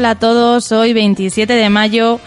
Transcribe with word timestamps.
Hola 0.00 0.12
a 0.12 0.14
todos, 0.14 0.72
hoy 0.72 0.94
27 0.94 1.52
de 1.52 1.68
mayo, 1.68 2.20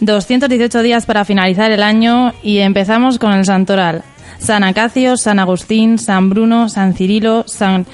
218 0.00 0.80
días 0.80 1.04
para 1.04 1.26
finalizar 1.26 1.70
el 1.70 1.82
año 1.82 2.32
y 2.42 2.60
empezamos 2.60 3.18
con 3.18 3.34
el 3.34 3.44
santoral. 3.44 4.04
San 4.38 4.64
Acacio, 4.64 5.18
San 5.18 5.38
Agustín, 5.38 5.98
San 5.98 6.30
Bruno, 6.30 6.70
San 6.70 6.94
Cirilo, 6.94 7.44
San, 7.46 7.84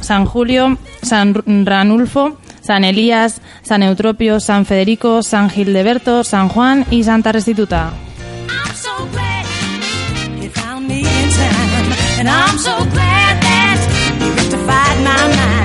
San 0.00 0.26
Julio, 0.26 0.78
San 1.02 1.34
Ranulfo, 1.66 2.36
San 2.60 2.84
Elías, 2.84 3.40
San 3.62 3.82
Eutropio, 3.82 4.38
San 4.38 4.64
Federico, 4.64 5.24
San 5.24 5.50
Gildeberto, 5.50 6.22
San 6.22 6.48
Juan 6.48 6.86
y 6.88 7.02
Santa 7.02 7.32
Restituta. 7.32 7.90
I'm 12.24 12.58
so 12.58 12.84
glad 12.84 13.40
that 13.42 13.78
my 15.02 15.36
mind. 15.36 15.58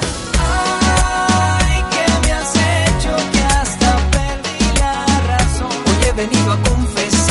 Ay, 1.60 1.84
que 1.92 2.26
me 2.26 2.32
has 2.32 2.54
hecho 2.56 3.16
que 3.32 3.42
hasta 3.44 3.96
perdí 4.12 4.78
la 4.80 5.04
razón. 5.26 5.72
Hoy 5.86 6.08
he 6.08 6.12
venido 6.12 6.52
a 6.52 6.56
confesarte 6.56 7.23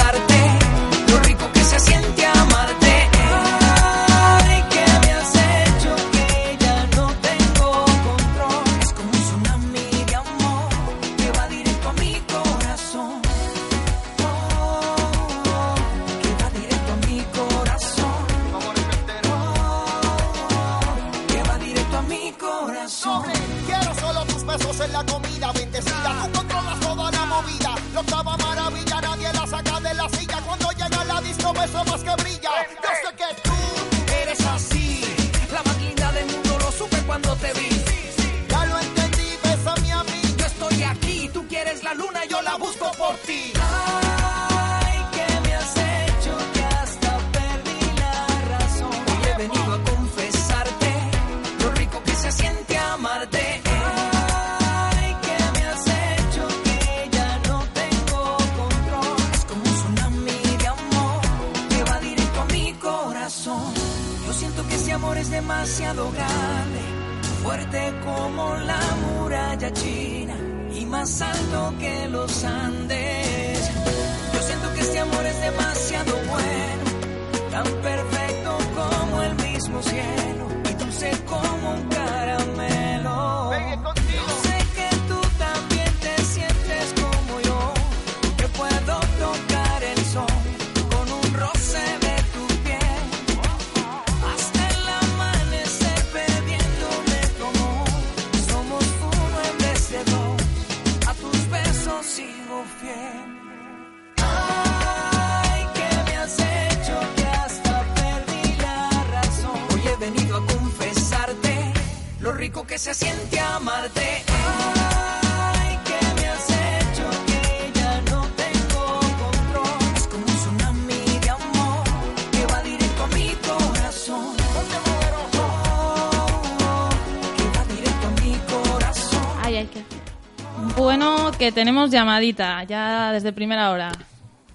que 131.44 131.52
tenemos 131.52 131.92
llamadita 131.92 132.64
ya 132.64 133.12
desde 133.12 133.34
primera 133.34 133.72
hora. 133.72 133.92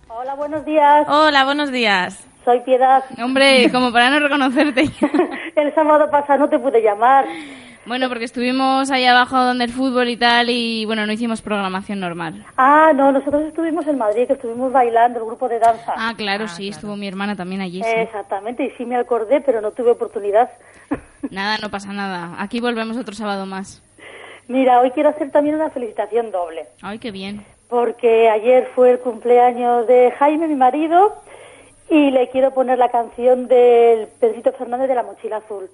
Hola, 0.08 0.35
buenos 0.37 0.64
días. 0.64 1.06
Hola, 1.06 1.44
buenos 1.44 1.70
días. 1.70 2.26
Soy 2.46 2.61
Piedad. 2.61 3.05
Hombre, 3.23 3.70
como 3.70 3.93
para 3.93 4.08
no 4.08 4.19
reconocerte. 4.20 4.88
El 5.55 5.75
sábado 5.75 6.11
pasado 6.11 6.38
no 6.38 6.49
te 6.49 6.58
pude 6.58 6.81
llamar. 6.81 7.26
Bueno, 7.85 8.08
porque 8.08 8.25
estuvimos 8.25 8.90
ahí 8.90 9.05
abajo 9.05 9.37
donde 9.37 9.64
el 9.64 9.70
fútbol 9.70 10.08
y 10.08 10.17
tal 10.17 10.49
y 10.49 10.87
bueno, 10.87 11.06
no 11.06 11.12
hicimos 11.12 11.43
programación 11.43 12.00
normal. 12.00 12.43
Ah, 12.56 12.93
no, 12.94 13.12
nosotros 13.12 13.43
estuvimos 13.43 13.87
en 13.87 13.99
Madrid, 13.99 14.26
que 14.26 14.32
estuvimos 14.32 14.73
bailando, 14.73 15.19
el 15.19 15.26
grupo 15.26 15.46
de 15.46 15.58
danza. 15.58 15.93
Ah, 15.94 16.14
claro, 16.17 16.49
sí, 16.49 16.69
estuvo 16.69 16.96
mi 16.96 17.06
hermana 17.06 17.37
también 17.37 17.61
allí. 17.61 17.82
sí. 17.82 17.90
Exactamente, 17.96 18.64
y 18.64 18.70
sí 18.79 18.87
me 18.87 18.96
acordé, 18.96 19.43
pero 19.43 19.61
no 19.61 19.73
tuve 19.73 19.90
oportunidad. 19.90 20.49
Nada, 21.31 21.58
no 21.61 21.70
pasa 21.70 21.93
nada. 21.93 22.37
Aquí 22.38 22.61
volvemos 22.61 22.96
otro 22.96 23.14
sábado 23.14 23.44
más. 23.44 23.82
Mira, 24.49 24.81
hoy 24.81 24.91
quiero 24.93 25.11
hacer 25.11 25.31
también 25.31 25.55
una 25.56 25.71
felicitación 25.71 26.31
doble, 26.31 26.67
Ay, 26.83 26.99
qué 26.99 27.11
bien. 27.11 27.45
porque 27.69 28.29
ayer 28.31 28.69
fue 28.75 28.93
el 28.93 28.99
cumpleaños 28.99 29.87
de 29.87 30.11
Jaime, 30.19 30.49
mi 30.49 30.55
marido, 30.55 31.15
y 31.91 32.11
le 32.11 32.29
quiero 32.31 32.53
poner 32.53 32.79
la 32.79 32.89
canción 32.91 33.47
del 33.47 34.09
Pedrito 34.21 34.53
Fernández 34.53 34.89
de 34.89 34.95
la 34.95 35.03
Mochila 35.03 35.37
Azul. 35.39 35.69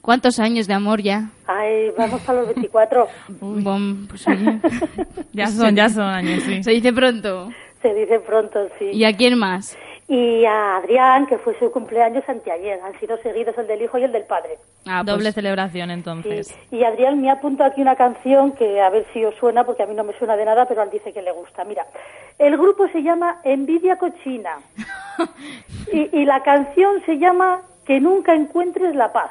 ¿Cuántos 0.00 0.38
años 0.38 0.66
de 0.68 0.74
amor 0.74 1.02
ya? 1.02 1.30
Ay, 1.46 1.90
vamos 1.98 2.20
para 2.22 2.40
los 2.42 2.48
24. 2.54 3.08
Bom, 3.40 4.06
pues 4.08 4.26
oye, 4.28 4.58
Ya 5.32 5.48
son, 5.48 5.74
ya 5.76 5.88
son 5.90 6.04
años, 6.04 6.42
sí. 6.44 6.62
se 6.62 6.70
dice 6.70 6.92
pronto. 6.92 7.50
Se 7.82 7.92
dice 7.92 8.20
pronto, 8.20 8.68
sí. 8.78 8.86
¿Y 8.92 9.04
a 9.04 9.14
quién 9.14 9.36
más? 9.38 9.76
Y 10.08 10.44
a 10.44 10.76
Adrián, 10.76 11.26
que 11.26 11.36
fue 11.36 11.58
su 11.58 11.70
cumpleaños 11.72 12.22
anteayer. 12.28 12.78
Han 12.80 12.98
sido 13.00 13.16
seguidos 13.18 13.58
el 13.58 13.66
del 13.66 13.82
hijo 13.82 13.98
y 13.98 14.04
el 14.04 14.12
del 14.12 14.22
padre. 14.22 14.56
Ah, 14.86 15.02
pues, 15.04 15.06
Doble 15.16 15.32
celebración, 15.32 15.88
Sí. 15.88 15.92
entonces. 15.94 16.54
Y 16.70 16.84
Adrián 16.84 17.20
me 17.20 17.28
ha 17.28 17.34
apuntado 17.34 17.70
aquí 17.70 17.80
una 17.82 17.96
canción 17.96 18.52
que 18.52 18.80
a 18.80 18.88
ver 18.90 19.04
si 19.12 19.24
os 19.24 19.34
suena, 19.34 19.64
porque 19.64 19.82
a 19.82 19.86
mí 19.86 19.94
no 19.96 20.04
me 20.04 20.12
suena 20.16 20.36
de 20.36 20.44
nada, 20.44 20.66
pero 20.66 20.82
él 20.84 20.90
dice 20.90 21.12
que 21.12 21.22
le 21.22 21.32
gusta. 21.32 21.64
Mira, 21.64 21.84
el 22.38 22.56
grupo 22.56 22.86
se 22.88 23.02
llama 23.02 23.40
Envidia 23.42 23.96
Cochina. 23.96 24.58
y, 25.92 26.20
y 26.20 26.24
la 26.24 26.42
canción 26.44 27.02
se 27.04 27.18
llama 27.18 27.62
Que 27.84 28.00
nunca 28.00 28.34
encuentres 28.34 28.94
la 28.94 29.12
paz. 29.12 29.30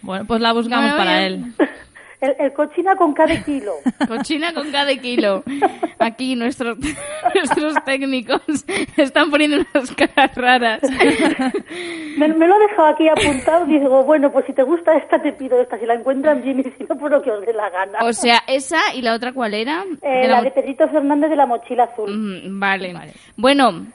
Bueno, 0.00 0.24
pues 0.26 0.40
la 0.40 0.52
buscamos 0.54 0.90
Bueno, 0.92 0.96
para 0.96 1.18
bien. 1.20 1.54
él. 1.58 1.68
El, 2.20 2.34
el 2.40 2.52
cochina 2.52 2.96
con 2.96 3.12
cada 3.14 3.44
kilo. 3.44 3.74
Cochina 4.08 4.52
con 4.52 4.72
cada 4.72 4.94
kilo. 4.96 5.44
Aquí 6.00 6.34
nuestros, 6.34 6.76
nuestros 7.34 7.74
técnicos 7.84 8.42
están 8.96 9.30
poniendo 9.30 9.58
unas 9.72 9.92
caras 9.92 10.34
raras. 10.34 10.80
Me, 12.16 12.26
me 12.26 12.46
lo 12.48 12.56
he 12.56 12.68
dejado 12.68 12.88
aquí 12.88 13.08
apuntado 13.08 13.66
y 13.68 13.78
digo, 13.78 14.02
bueno, 14.02 14.32
pues 14.32 14.46
si 14.46 14.52
te 14.52 14.64
gusta 14.64 14.96
esta, 14.96 15.22
te 15.22 15.32
pido 15.32 15.60
esta. 15.60 15.78
Si 15.78 15.86
la 15.86 15.94
encuentran 15.94 16.42
bien 16.42 16.58
y 16.58 16.62
si 16.76 16.84
no, 16.88 16.96
pues 16.98 17.12
lo 17.12 17.22
que 17.22 17.30
os 17.30 17.46
dé 17.46 17.52
la 17.52 17.70
gana. 17.70 18.00
O 18.02 18.12
sea, 18.12 18.42
esa 18.48 18.92
y 18.94 19.02
la 19.02 19.14
otra, 19.14 19.32
¿cuál 19.32 19.54
era? 19.54 19.84
Eh, 20.02 20.22
De 20.22 20.28
la 20.28 20.38
la 20.38 20.42
de 20.42 20.50
Pedrito 20.50 20.88
Fernández 20.88 21.30
de 21.30 21.36
la 21.36 21.46
mochila 21.46 21.84
azul. 21.84 22.10
Mm, 22.10 22.58
vale. 22.58 22.94
Bueno. 23.36 23.86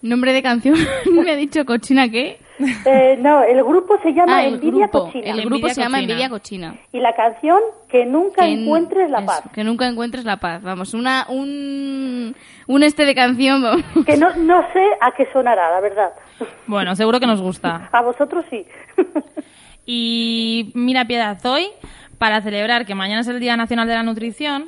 Nombre 0.00 0.32
de 0.32 0.42
canción. 0.42 0.76
¿Me 1.12 1.30
ha 1.32 1.36
dicho 1.36 1.64
cochina 1.66 2.08
qué? 2.08 2.38
Eh, 2.86 3.16
no, 3.20 3.42
el 3.42 3.62
grupo 3.62 3.98
se 4.02 4.12
llama 4.14 4.38
Ah, 4.38 4.44
el 4.46 4.54
Envidia 4.54 4.86
grupo. 4.86 5.06
Cochina. 5.06 5.24
El 5.24 5.30
Envidia 5.40 5.46
grupo 5.50 5.68
se 5.68 5.80
llama. 5.80 6.00
Envidia 6.00 6.28
Cochina. 6.30 6.74
Y 6.92 7.00
la 7.00 7.12
canción 7.14 7.58
Que 7.88 8.06
nunca 8.06 8.42
Que 8.44 8.52
encuentres 8.52 9.10
la 9.10 9.18
eso, 9.18 9.26
paz. 9.26 9.42
Que 9.52 9.62
nunca 9.64 9.86
encuentres 9.86 10.24
la 10.24 10.38
paz. 10.38 10.62
Vamos, 10.62 10.94
una, 10.94 11.26
un, 11.28 12.34
un 12.66 12.82
este 12.82 13.04
de 13.04 13.14
canción. 13.14 13.62
vamos. 13.62 13.84
Que 14.06 14.16
no, 14.16 14.34
no 14.36 14.62
sé 14.72 14.84
a 15.00 15.12
qué 15.12 15.26
sonará, 15.32 15.70
la 15.70 15.80
verdad. 15.80 16.10
Bueno, 16.66 16.96
seguro 16.96 17.20
que 17.20 17.26
nos 17.26 17.40
gusta. 17.42 17.88
A 17.92 18.02
vosotros 18.02 18.44
sí. 18.50 18.64
Y 19.84 20.72
mira, 20.74 21.04
Piedad, 21.04 21.38
hoy, 21.46 21.68
para 22.18 22.40
celebrar 22.42 22.86
que 22.86 22.94
mañana 22.94 23.20
es 23.20 23.28
el 23.28 23.38
Día 23.40 23.56
Nacional 23.56 23.86
de 23.86 23.94
la 23.94 24.02
Nutrición, 24.02 24.66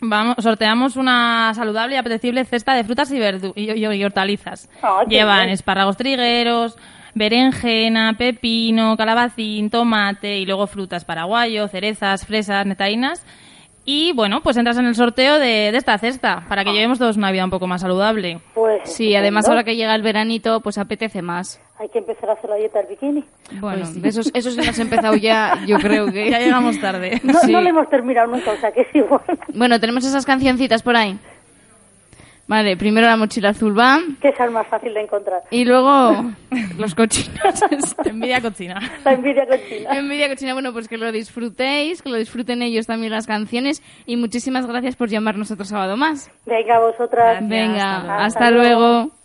vamos, 0.00 0.36
sorteamos 0.38 0.96
una 0.96 1.52
saludable 1.54 1.94
y 1.96 1.98
apetecible 1.98 2.44
cesta 2.46 2.74
de 2.74 2.84
frutas 2.84 3.10
y, 3.12 3.18
verdu 3.18 3.52
y, 3.54 3.70
y- 3.70 3.86
y 3.86 4.04
hortalizas. 4.04 4.68
Qué 5.08 5.16
Llevan 5.16 5.40
bien. 5.40 5.50
espárragos 5.50 5.96
trigueros, 5.98 6.78
berenjena, 7.14 8.14
pepino, 8.18 8.96
calabacín, 8.96 9.70
tomate 9.70 10.38
y 10.38 10.46
luego 10.46 10.66
frutas 10.66 11.04
paraguayo, 11.04 11.68
cerezas, 11.68 12.26
fresas, 12.26 12.66
nectarinas. 12.66 13.24
Y 13.86 14.12
bueno, 14.12 14.40
pues 14.42 14.56
entras 14.58 14.76
en 14.76 14.84
el 14.84 14.94
sorteo 14.94 15.38
de, 15.38 15.72
de 15.72 15.76
esta 15.76 15.96
cesta 15.98 16.44
para 16.48 16.64
que 16.64 16.72
llevemos 16.72 16.98
todos 16.98 17.16
una 17.16 17.32
vida 17.32 17.44
un 17.44 17.50
poco 17.50 17.66
más 17.66 17.80
saludable. 17.80 18.38
Pues 18.54 18.82
Sí, 18.84 19.16
además 19.16 19.48
ahora 19.48 19.64
que 19.64 19.74
llega 19.74 19.94
el 19.94 20.02
veranito, 20.02 20.60
pues 20.60 20.76
apetece 20.78 21.22
más. 21.22 21.60
Hay 21.78 21.88
que 21.88 21.98
empezar 21.98 22.28
a 22.28 22.34
hacer 22.34 22.50
la 22.50 22.56
dieta 22.56 22.78
del 22.80 22.88
bikini. 22.88 23.24
Bueno, 23.58 23.84
eso, 24.04 24.20
eso 24.34 24.50
sí 24.50 24.56
lo 24.62 24.70
has 24.70 24.78
empezado 24.78 25.16
ya, 25.16 25.58
yo 25.66 25.78
creo 25.78 26.06
que... 26.12 26.30
Ya 26.30 26.38
llegamos 26.38 26.78
tarde. 26.78 27.20
No, 27.24 27.32
Sí. 27.40 27.50
no 27.50 27.60
lo 27.62 27.70
hemos 27.70 27.88
terminado 27.88 28.28
nunca, 28.30 28.52
o 28.52 28.56
sea 28.58 28.70
que 28.70 28.82
es 28.82 28.94
igual. 28.94 29.22
Bueno, 29.54 29.80
tenemos 29.80 30.04
esas 30.04 30.26
cancioncitas 30.26 30.82
por 30.82 30.94
ahí. 30.94 31.18
Vale, 32.50 32.76
primero 32.76 33.06
la 33.06 33.16
mochila 33.16 33.50
azul 33.50 33.78
va 33.78 34.00
que 34.20 34.30
es 34.30 34.50
más 34.50 34.66
fácil 34.66 34.92
de 34.92 35.02
encontrar. 35.02 35.40
y 35.52 35.64
luego 35.64 36.32
los 36.78 36.96
cochinos. 36.96 37.62
Envidia 38.04 38.40
cochina. 38.40 38.80
La 39.04 39.12
envidia 39.12 39.46
cochina. 39.46 39.96
Envidia 39.96 40.28
cochina, 40.28 40.52
bueno, 40.54 40.72
pues 40.72 40.88
que 40.88 40.98
lo 40.98 41.12
disfrutéis, 41.12 42.02
que 42.02 42.08
lo 42.08 42.16
disfruten 42.16 42.60
ellos 42.62 42.88
también 42.88 43.12
las 43.12 43.28
canciones 43.28 43.84
y 44.04 44.16
muchísimas 44.16 44.66
gracias 44.66 44.96
por 44.96 45.08
llamarnos 45.08 45.52
otro 45.52 45.64
sábado 45.64 45.96
más. 45.96 46.28
Venga, 46.44 46.80
vosotras. 46.80 47.38
Gracias. 47.38 47.48
Venga, 47.48 47.96
hasta 47.96 48.14
hasta, 48.14 48.24
Hasta 48.24 48.50
luego. 48.50 48.80
luego. 48.80 49.19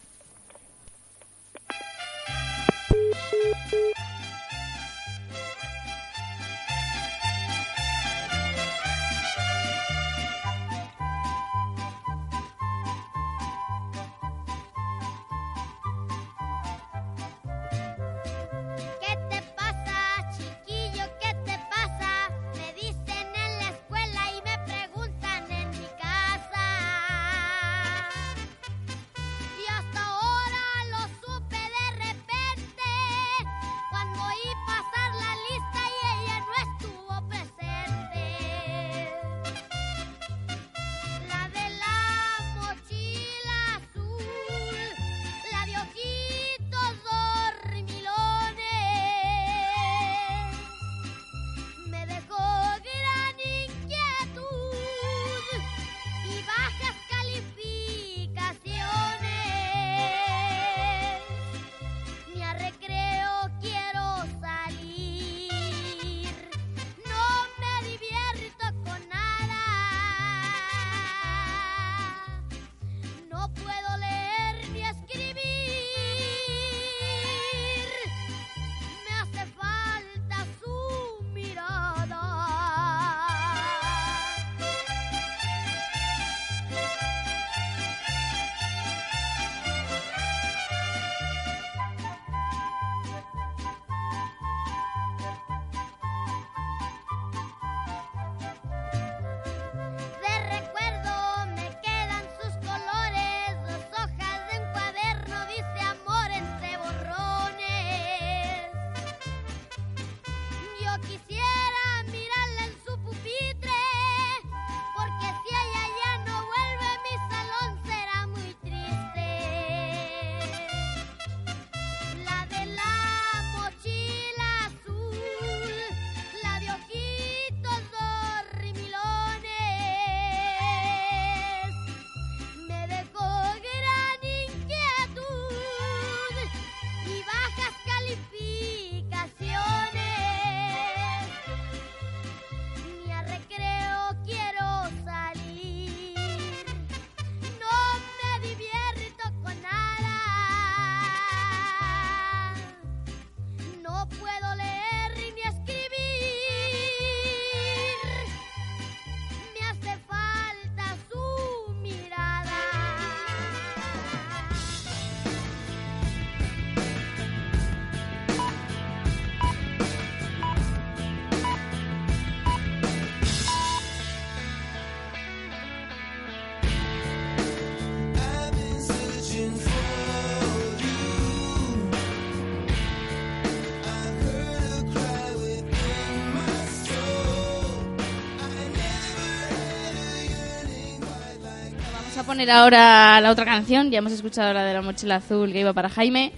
Poner 192.25 192.49
ahora 192.49 193.21
la 193.21 193.31
otra 193.31 193.45
canción. 193.45 193.91
Ya 193.91 193.99
hemos 193.99 194.11
escuchado 194.11 194.53
la 194.53 194.65
de 194.65 194.73
la 194.73 194.81
mochila 194.81 195.17
azul 195.17 195.51
que 195.51 195.59
iba 195.59 195.73
para 195.73 195.89
Jaime. 195.89 196.31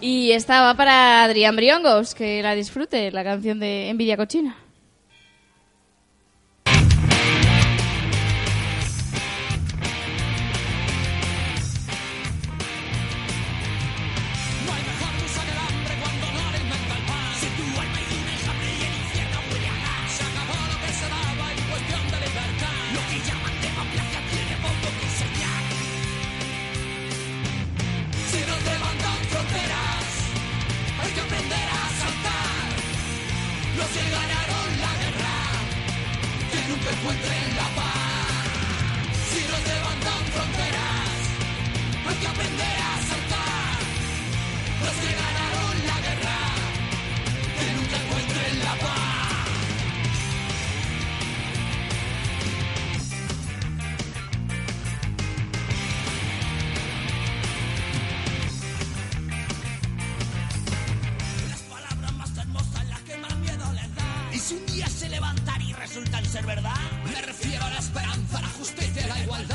Y 0.00 0.32
esta 0.32 0.60
va 0.60 0.74
para 0.74 1.24
Adrián 1.24 1.56
Briongos, 1.56 2.14
que 2.14 2.42
la 2.42 2.54
disfrute, 2.54 3.10
la 3.12 3.22
canción 3.22 3.60
de 3.60 3.88
Envidia 3.88 4.16
Cochina. 4.16 4.56
Se 64.82 65.08
levantan 65.08 65.62
y 65.62 65.72
resultan 65.72 66.24
ser 66.26 66.44
verdad, 66.46 66.74
me 67.04 67.20
refiero 67.22 67.64
a 67.64 67.70
la 67.70 67.78
esperanza, 67.78 68.40
la 68.40 68.48
justicia 68.48 69.02
y 69.04 69.08
la 69.08 69.22
igualdad, 69.22 69.53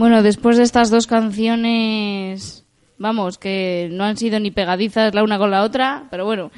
Bueno, 0.00 0.22
después 0.22 0.56
de 0.56 0.62
estas 0.62 0.88
dos 0.88 1.06
canciones, 1.06 2.64
vamos, 2.96 3.36
que 3.36 3.90
no 3.92 4.04
han 4.04 4.16
sido 4.16 4.40
ni 4.40 4.50
pegadizas 4.50 5.14
la 5.14 5.22
una 5.22 5.36
con 5.36 5.50
la 5.50 5.62
otra, 5.62 6.08
pero 6.10 6.24
bueno, 6.24 6.50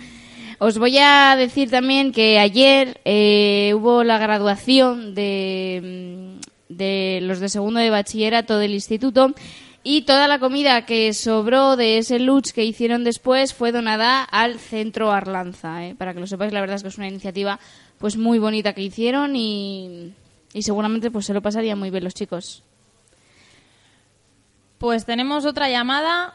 os 0.60 0.78
voy 0.78 0.98
a 0.98 1.34
decir 1.36 1.68
también 1.68 2.12
que 2.12 2.38
ayer 2.38 3.00
eh, 3.04 3.72
hubo 3.74 4.04
la 4.04 4.18
graduación 4.18 5.16
de, 5.16 6.38
mm, 6.70 6.74
de 6.76 7.18
los 7.22 7.40
de 7.40 7.48
segundo 7.48 7.80
de 7.80 7.90
bachillerato 7.90 8.58
del 8.58 8.74
instituto 8.74 9.34
y 9.82 10.02
toda 10.02 10.28
la 10.28 10.38
comida 10.38 10.86
que 10.86 11.12
sobró 11.12 11.74
de 11.74 11.98
ese 11.98 12.20
lunch 12.20 12.52
que 12.52 12.64
hicieron 12.64 13.02
después 13.02 13.54
fue 13.54 13.72
donada 13.72 14.22
al 14.22 14.60
Centro 14.60 15.10
Arlanza. 15.10 15.84
¿eh? 15.84 15.96
Para 15.96 16.14
que 16.14 16.20
lo 16.20 16.28
sepáis, 16.28 16.52
la 16.52 16.60
verdad 16.60 16.76
es 16.76 16.82
que 16.82 16.90
es 16.90 16.98
una 16.98 17.08
iniciativa 17.08 17.58
pues 17.98 18.16
muy 18.16 18.38
bonita 18.38 18.72
que 18.72 18.82
hicieron 18.82 19.34
y, 19.34 20.12
y 20.54 20.62
seguramente 20.62 21.10
pues 21.10 21.26
se 21.26 21.34
lo 21.34 21.42
pasarían 21.42 21.80
muy 21.80 21.90
bien 21.90 22.04
los 22.04 22.14
chicos. 22.14 22.62
Pues 24.82 25.04
tenemos 25.04 25.46
otra 25.46 25.68
llamada. 25.68 26.34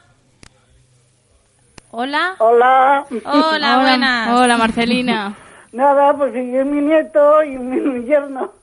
Hola. 1.91 2.35
Hola. 2.39 3.05
Hola, 3.25 3.79
buenas. 3.81 4.39
Hola, 4.39 4.55
Marcelina. 4.57 5.35
Nada, 5.73 6.15
pues 6.15 6.31
sí, 6.31 6.55
es 6.55 6.65
mi 6.65 6.79
nieto 6.79 7.43
y 7.43 7.57
mi, 7.57 7.81
mi 7.81 8.05
yerno. 8.05 8.53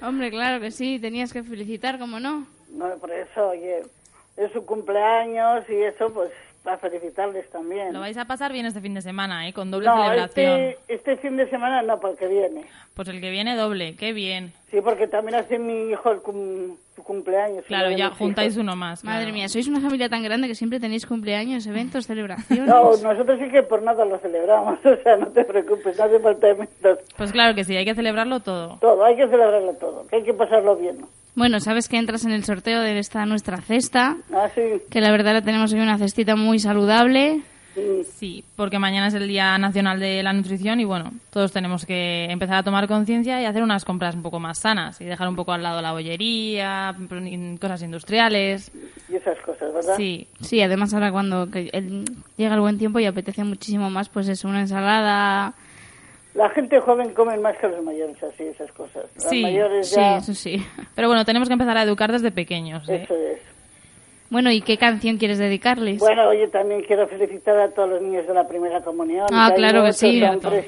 Hombre, 0.00 0.30
claro 0.30 0.60
que 0.60 0.70
sí, 0.70 1.00
tenías 1.00 1.32
que 1.32 1.42
felicitar, 1.42 1.98
¿cómo 1.98 2.20
no? 2.20 2.46
No, 2.70 2.88
por 3.00 3.10
eso, 3.10 3.48
oye, 3.48 3.82
es 4.36 4.52
su 4.52 4.64
cumpleaños 4.64 5.68
y 5.68 5.82
eso, 5.82 6.14
pues, 6.14 6.30
para 6.62 6.78
felicitarles 6.78 7.50
también. 7.50 7.92
Lo 7.92 7.98
vais 7.98 8.16
a 8.16 8.26
pasar 8.26 8.52
bien 8.52 8.66
este 8.66 8.80
fin 8.80 8.94
de 8.94 9.02
semana, 9.02 9.48
¿eh? 9.48 9.52
Con 9.52 9.72
doble 9.72 9.88
no, 9.88 9.96
celebración. 9.96 10.60
este, 10.60 10.94
este 10.94 11.16
fin 11.16 11.36
de 11.36 11.50
semana 11.50 11.82
no, 11.82 11.98
porque 11.98 12.28
viene. 12.28 12.66
Pues 12.94 13.08
el 13.08 13.20
que 13.20 13.30
viene 13.32 13.56
doble, 13.56 13.96
qué 13.96 14.12
bien. 14.12 14.52
Sí, 14.70 14.80
porque 14.80 15.08
también 15.08 15.34
hace 15.40 15.58
mi 15.58 15.90
hijo 15.90 16.12
el 16.12 16.20
cum- 16.22 16.76
su 16.94 17.02
cumpleaños. 17.02 17.64
Claro, 17.66 17.90
ya 17.90 18.10
juntáis 18.10 18.52
hijos. 18.52 18.62
uno 18.62 18.76
más. 18.76 19.02
Madre 19.04 19.22
claro. 19.24 19.34
mía, 19.34 19.48
sois 19.48 19.66
una 19.68 19.80
familia 19.80 20.08
tan 20.08 20.22
grande 20.22 20.48
que 20.48 20.54
siempre 20.54 20.78
tenéis 20.80 21.06
cumpleaños, 21.06 21.66
eventos, 21.66 22.06
celebraciones. 22.06 22.66
No, 22.66 22.90
nosotros 22.96 23.38
sí 23.40 23.50
que 23.50 23.62
por 23.62 23.82
nada 23.82 24.04
lo 24.04 24.18
celebramos, 24.18 24.78
o 24.84 24.96
sea, 25.02 25.16
no 25.16 25.26
te 25.28 25.44
preocupes, 25.44 25.96
no 25.98 26.04
hace 26.04 26.20
falta 26.20 26.48
eventos. 26.48 26.98
Pues 27.16 27.32
claro 27.32 27.54
que 27.54 27.64
sí, 27.64 27.76
hay 27.76 27.84
que 27.84 27.94
celebrarlo 27.94 28.40
todo. 28.40 28.78
Todo, 28.80 29.04
hay 29.04 29.16
que 29.16 29.26
celebrarlo 29.28 29.74
todo, 29.74 30.06
que 30.08 30.16
hay 30.16 30.22
que 30.22 30.34
pasarlo 30.34 30.76
bien. 30.76 31.00
¿no? 31.00 31.08
Bueno, 31.34 31.58
sabes 31.58 31.88
que 31.88 31.96
entras 31.98 32.24
en 32.24 32.30
el 32.30 32.44
sorteo 32.44 32.80
de 32.80 32.98
esta 32.98 33.26
nuestra 33.26 33.60
cesta, 33.60 34.16
Ah, 34.32 34.48
sí, 34.54 34.62
que 34.90 35.00
la 35.00 35.10
verdad 35.10 35.32
la 35.32 35.42
tenemos 35.42 35.72
hoy 35.72 35.80
una 35.80 35.98
cestita 35.98 36.36
muy 36.36 36.58
saludable. 36.60 37.42
Sí. 37.74 38.04
Sí, 38.16 38.44
porque 38.56 38.78
mañana 38.78 39.08
es 39.08 39.14
el 39.14 39.26
Día 39.28 39.56
Nacional 39.58 39.98
de 40.00 40.22
la 40.22 40.32
Nutrición 40.32 40.80
y 40.80 40.84
bueno, 40.84 41.12
todos 41.30 41.52
tenemos 41.52 41.84
que 41.86 42.24
empezar 42.30 42.56
a 42.56 42.62
tomar 42.62 42.86
conciencia 42.88 43.40
y 43.42 43.44
hacer 43.44 43.62
unas 43.62 43.84
compras 43.84 44.14
un 44.14 44.22
poco 44.22 44.40
más 44.40 44.58
sanas 44.58 45.00
y 45.00 45.04
dejar 45.04 45.28
un 45.28 45.36
poco 45.36 45.52
al 45.52 45.62
lado 45.62 45.82
la 45.82 45.92
bollería, 45.92 46.94
cosas 47.60 47.82
industriales. 47.82 48.70
y 49.08 49.16
esas 49.16 49.38
cosas, 49.40 49.72
¿verdad? 49.74 49.96
Sí, 49.96 50.26
Sí, 50.40 50.60
además 50.62 50.94
ahora 50.94 51.10
cuando 51.12 51.46
llega 51.46 52.54
el 52.54 52.60
buen 52.60 52.78
tiempo 52.78 52.98
y 53.00 53.06
apetece 53.06 53.44
muchísimo 53.44 53.90
más, 53.90 54.08
pues 54.08 54.28
es 54.28 54.44
una 54.44 54.60
ensalada. 54.60 55.54
La 56.34 56.50
gente 56.50 56.80
joven 56.80 57.14
come 57.14 57.36
más 57.38 57.56
que 57.58 57.68
los 57.68 57.82
mayores, 57.84 58.20
así, 58.22 58.42
esas 58.42 58.70
cosas. 58.72 59.04
Los 59.14 59.24
Sí, 59.24 59.42
mayores 59.42 59.88
Sí, 59.90 60.00
eso 60.00 60.34
sí. 60.34 60.64
pero 60.96 61.06
bueno, 61.08 61.24
tenemos 61.24 61.48
que 61.48 61.52
empezar 61.52 61.76
a 61.76 61.82
educar 61.84 62.10
desde 62.10 62.32
pequeños. 62.32 62.88
¿eh? 62.88 63.02
eso 63.04 63.14
es. 63.14 63.38
Bueno, 64.34 64.50
¿y 64.50 64.62
qué 64.62 64.76
canción 64.78 65.16
quieres 65.16 65.38
dedicarles? 65.38 66.00
Bueno, 66.00 66.26
oye, 66.28 66.48
también 66.48 66.82
quiero 66.82 67.06
felicitar 67.06 67.56
a 67.56 67.68
todos 67.70 67.88
los 67.88 68.02
niños 68.02 68.26
de 68.26 68.34
la 68.34 68.48
primera 68.48 68.80
comunión. 68.80 69.28
Ah, 69.32 69.46
hay 69.52 69.54
claro 69.54 69.84
que 69.84 69.92
sí. 69.92 70.20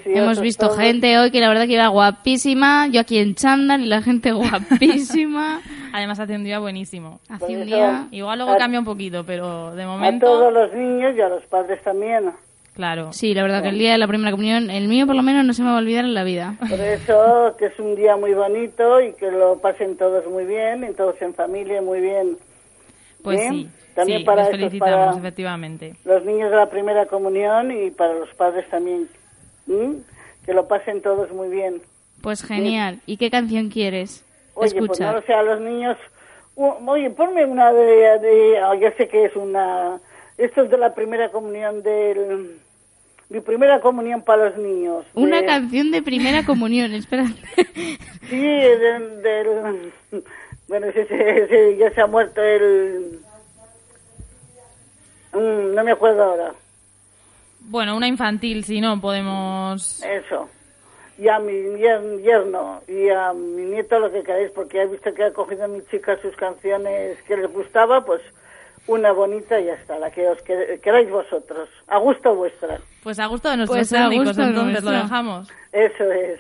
Hemos 0.05 0.41
visto 0.41 0.67
todos. 0.69 0.79
gente 0.79 1.19
hoy 1.19 1.33
que 1.33 1.41
la 1.41 1.49
verdad 1.49 1.67
que 1.67 1.73
iba 1.73 1.89
guapísima. 1.89 2.87
Yo 2.87 3.01
aquí 3.01 3.19
en 3.19 3.35
chándal 3.35 3.81
y 3.81 3.87
la 3.87 4.03
gente 4.03 4.31
guapísima. 4.81 5.63
Además 5.93 6.21
hace 6.21 6.37
un 6.37 6.45
día 6.45 6.61
buenísimo. 6.61 7.19
Hace 7.29 7.47
un 7.57 7.63
eso- 7.63 7.65
día... 7.65 8.07
Igual 8.13 8.39
luego 8.39 8.53
A- 8.53 8.57
cambia 8.57 8.79
un 8.79 8.85
poquito, 8.85 9.25
pero 9.27 9.75
de 9.75 9.83
A 9.83 9.87
momento... 9.89 10.27
todos 10.27 10.53
los 10.53 10.73
niños 10.73 11.17
y 11.17 11.21
a 11.21 11.29
los 11.29 11.43
padres 11.47 11.83
también. 11.83 12.31
Claro. 12.75 13.13
Sí, 13.13 13.35
la 13.35 13.43
verdad 13.43 13.65
que 13.65 13.71
el 13.71 13.79
día 13.79 13.91
de 13.91 13.99
la 13.99 14.07
primera 14.07 14.31
comunión, 14.31 14.71
el 14.71 14.87
mío 14.87 15.07
por 15.07 15.17
lo 15.17 15.25
menos 15.25 15.45
no 15.45 15.55
se 15.55 15.63
me 15.65 15.71
va 15.71 15.75
a 15.75 15.79
olvidar 15.81 16.05
en 16.05 16.15
la 16.15 16.23
vida. 16.23 16.55
Por 16.61 16.79
eso, 16.79 17.57
que 17.59 17.67
es 17.67 17.79
un 17.81 17.97
día 17.97 18.17
muy 18.17 18.33
bonito 18.33 19.01
y 19.01 19.13
que 19.15 19.29
lo 19.33 19.59
pasen 19.59 19.97
todos 19.97 20.25
muy 20.27 20.45
bien, 20.45 20.87
y 20.89 20.95
todos 20.95 21.21
en 21.21 21.35
familia 21.35 21.83
muy 21.83 22.01
bien. 22.01 22.37
Pues 23.27 23.49
sí. 23.49 23.69
También 23.95 24.19
sí, 24.21 24.25
para 24.25 24.43
les 24.43 24.47
estos, 24.47 24.59
felicitamos, 24.61 25.07
para- 25.07 25.19
efectivamente. 25.19 25.95
Los 26.05 26.25
niños 26.25 26.51
de 26.51 26.57
la 26.57 26.69
primera 26.69 27.07
comunión 27.07 27.71
y 27.73 27.91
para 27.91 28.15
los 28.15 28.29
padres 28.35 28.69
también. 28.69 29.09
¿m? 29.69 29.97
Que 30.45 30.53
lo 30.55 30.69
pasen 30.69 31.01
todos 31.03 31.31
muy 31.33 31.49
bien. 31.49 31.81
Pues 32.21 32.43
genial. 32.45 33.01
¿Y 33.07 33.17
qué 33.17 33.31
canción 33.31 33.69
quieres 33.71 34.25
Oye, 34.55 34.71
pues 34.71 34.75
no 34.75 34.83
escuchar? 34.85 35.15
lo 35.15 35.23
sé, 35.23 35.33
a 35.35 35.43
los 35.43 35.61
niños... 35.61 35.97
Oye, 36.57 37.11
ponme 37.11 37.45
una 37.45 37.73
de... 37.73 38.19
de 38.19 38.63
oh, 38.65 38.75
ya 38.75 38.93
sé 38.97 39.09
que 39.09 39.25
es 39.27 39.37
una... 39.37 39.99
Esto 40.39 40.63
es 40.63 40.71
de 40.71 40.79
la 40.79 40.95
primera 40.95 41.31
comunión 41.31 41.83
del... 41.83 42.59
Mi 43.29 43.41
primera 43.41 43.81
comunión 43.81 44.23
para 44.23 44.51
los 44.51 44.59
niños. 44.59 45.05
Una 45.15 45.41
de- 45.41 45.47
canción 45.47 45.91
de 45.91 46.01
primera 46.03 46.45
comunión, 46.47 46.93
espera. 46.95 47.25
Sí, 48.29 48.41
del... 48.41 49.23
del- 49.23 49.83
bueno, 50.69 50.87
ese, 50.89 51.03
ese- 51.03 51.39
ese 51.45 51.77
ya 51.77 51.91
se 51.93 52.01
ha 52.01 52.07
muerto 52.07 52.43
el... 52.43 53.21
Mm, 55.33 55.75
no 55.75 55.85
me 55.85 55.93
acuerdo 55.93 56.23
ahora. 56.25 56.53
Bueno, 57.61 57.97
una 57.97 58.07
infantil, 58.09 58.65
si 58.65 58.81
no, 58.81 59.01
podemos... 59.01 60.03
Eso. 60.03 60.49
Y 61.19 61.29
a 61.29 61.39
mi 61.39 61.53
yer- 61.79 62.23
yerno 62.23 62.83
y 62.87 63.09
a 63.09 63.33
mi 63.33 63.63
nieto 63.63 63.99
lo 63.99 64.11
que 64.13 64.23
queráis, 64.23 64.51
porque 64.51 64.83
he 64.83 64.87
visto 64.87 65.13
que 65.15 65.25
ha 65.25 65.33
cogido 65.33 65.65
a 65.65 65.69
mi 65.69 65.83
chica 65.87 66.17
sus 66.21 66.37
canciones 66.37 67.19
que 67.27 67.37
les 67.37 67.51
gustaba, 67.53 68.05
pues 68.05 68.21
una 68.87 69.11
bonita 69.13 69.59
y 69.59 69.65
ya 69.65 69.75
está, 69.75 69.99
la 69.99 70.11
que 70.11 70.29
os 70.29 70.41
que- 70.43 70.79
queráis 70.83 71.11
vosotros. 71.11 71.69
A 71.89 71.99
gusto 71.99 72.35
vuestra. 72.35 72.79
Pues 73.03 73.19
a 73.19 73.27
gusto 73.27 73.49
de 73.51 73.57
nuestros 73.57 73.79
Pues 73.79 73.93
a 73.95 73.97
técnicos, 74.05 74.27
gusto 74.29 74.43
entonces 74.43 74.85
lo 74.85 74.91
dejamos. 74.91 75.49
Eso 75.73 76.05
es. 76.13 76.39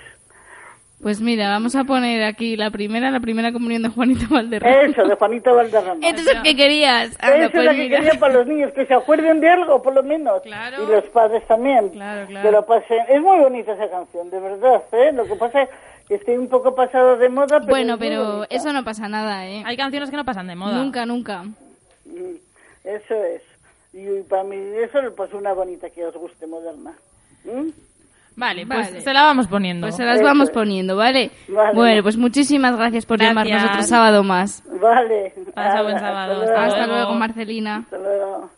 Pues 1.06 1.20
mira, 1.20 1.48
vamos 1.50 1.76
a 1.76 1.84
poner 1.84 2.24
aquí 2.24 2.56
la 2.56 2.72
primera, 2.72 3.12
la 3.12 3.20
primera 3.20 3.52
comunión 3.52 3.80
de 3.80 3.90
Juanito 3.90 4.26
Valderrama. 4.28 4.80
Eso, 4.80 5.06
de 5.06 5.14
Juanito 5.14 5.54
Valderrama. 5.54 6.00
Este 6.04 6.22
es 6.22 6.26
el 6.26 6.42
que 6.42 6.56
querías. 6.56 7.16
Anda, 7.20 7.36
Esa 7.36 7.44
es 7.44 7.50
pues 7.52 7.64
la 7.64 7.70
que 7.70 7.78
mira. 7.78 7.96
quería 7.98 8.18
para 8.18 8.34
los 8.34 8.46
niños, 8.48 8.72
que 8.72 8.86
se 8.86 8.92
acuerden 8.92 9.38
de 9.38 9.48
algo, 9.48 9.80
por 9.80 9.94
lo 9.94 10.02
menos. 10.02 10.42
Claro. 10.42 10.82
Y 10.82 10.90
los 10.90 11.04
padres 11.04 11.46
también. 11.46 11.90
Claro, 11.90 12.26
claro. 12.26 12.44
Que 12.44 12.50
lo 12.50 12.66
pasen. 12.66 12.98
Es 13.08 13.22
muy 13.22 13.38
bonita 13.38 13.74
esa 13.74 13.88
canción, 13.88 14.30
de 14.30 14.40
verdad, 14.40 14.82
¿eh? 14.90 15.12
Lo 15.12 15.26
que 15.26 15.36
pasa 15.36 15.62
es 15.62 15.68
que 16.08 16.16
estoy 16.16 16.38
un 16.38 16.48
poco 16.48 16.74
pasado 16.74 17.16
de 17.16 17.28
moda, 17.28 17.60
pero 17.60 17.66
Bueno, 17.70 17.92
es 17.94 18.00
pero 18.00 18.44
eso 18.50 18.72
no 18.72 18.82
pasa 18.82 19.08
nada, 19.08 19.46
¿eh? 19.46 19.62
Hay 19.64 19.76
canciones 19.76 20.10
que 20.10 20.16
no 20.16 20.24
pasan 20.24 20.48
de 20.48 20.56
moda. 20.56 20.76
Nunca, 20.76 21.06
nunca. 21.06 21.44
Mm, 21.44 22.34
Eso 22.82 23.14
es. 23.14 23.42
Y 23.92 24.24
para 24.24 24.42
mí 24.42 24.56
eso, 24.82 24.98
pues 25.16 25.32
una 25.34 25.52
bonita 25.52 25.88
que 25.88 26.04
os 26.04 26.16
guste, 26.16 26.48
moderna. 26.48 26.94
¿Mm? 27.44 27.68
Vale, 28.36 28.66
pues 28.66 28.90
Vale. 28.90 29.00
se 29.00 29.12
la 29.14 29.22
vamos 29.22 29.46
poniendo. 29.48 29.86
Pues 29.86 29.96
se 29.96 30.04
las 30.04 30.16
Eso 30.16 30.24
vamos 30.24 30.50
poniendo, 30.50 30.94
¿vale? 30.96 31.30
Vale. 31.48 31.72
Bueno, 31.74 32.02
pues 32.02 32.16
muchísimas 32.18 32.76
gracias 32.76 33.06
por 33.06 33.18
Gracias. 33.18 33.34
llamarnos 33.46 33.70
otro 33.70 33.82
sábado 33.82 34.22
más. 34.22 34.62
Vale. 34.80 35.32
Pasa 35.54 35.82
buen 35.82 35.98
sábado, 35.98 36.42
Hasta 36.42 36.44
hasta 36.44 36.54
luego. 36.54 36.60
Hasta 36.60 36.86
luego. 36.86 36.92
luego, 36.94 37.14
Marcelina. 37.14 37.76
Hasta 37.76 37.98
luego. 37.98 38.50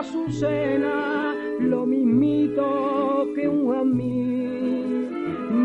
Azucena, 0.00 1.34
lo 1.60 1.84
mismito 1.84 3.28
que 3.34 3.46
un 3.46 3.70
jamín. 3.70 5.10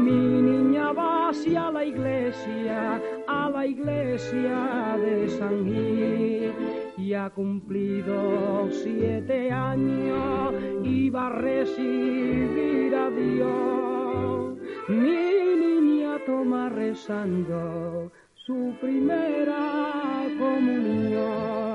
Mi 0.03 0.41
niña 0.49 0.91
va 0.91 1.29
hacia 1.29 1.71
la 1.71 1.85
iglesia, 1.85 3.01
a 3.27 3.49
la 3.49 3.65
iglesia 3.65 4.97
de 5.03 5.29
San 5.29 5.65
Gil, 5.65 6.53
y 6.97 7.13
ha 7.13 7.29
cumplido 7.29 8.69
siete 8.71 9.51
años 9.51 10.53
y 10.83 11.09
va 11.09 11.27
a 11.27 11.29
recibir 11.29 12.93
a 12.93 13.09
Dios. 13.09 14.57
Mi 14.89 15.55
niña 15.65 16.19
toma 16.25 16.67
rezando 16.69 18.11
su 18.33 18.73
primera 18.81 20.25
comunión. 20.37 21.65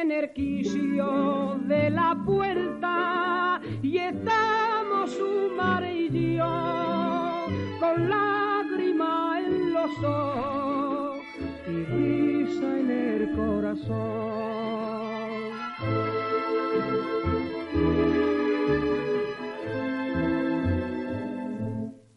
En 0.00 0.12
el 0.12 0.32
quicio 0.32 1.58
de 1.64 1.90
la 1.90 2.16
puerta 2.24 3.60
y 3.82 3.98
estamos 3.98 5.10
su 5.10 5.50
madre 5.56 5.92
y 5.92 6.36
yo 6.36 7.46
con 7.80 8.08
lágrima 8.08 9.40
en 9.44 9.72
los 9.72 9.90
ojos 10.04 11.18
y 11.66 11.84
risa 11.84 12.78
en 12.78 12.90
el 12.90 13.32
corazón. 13.34 13.88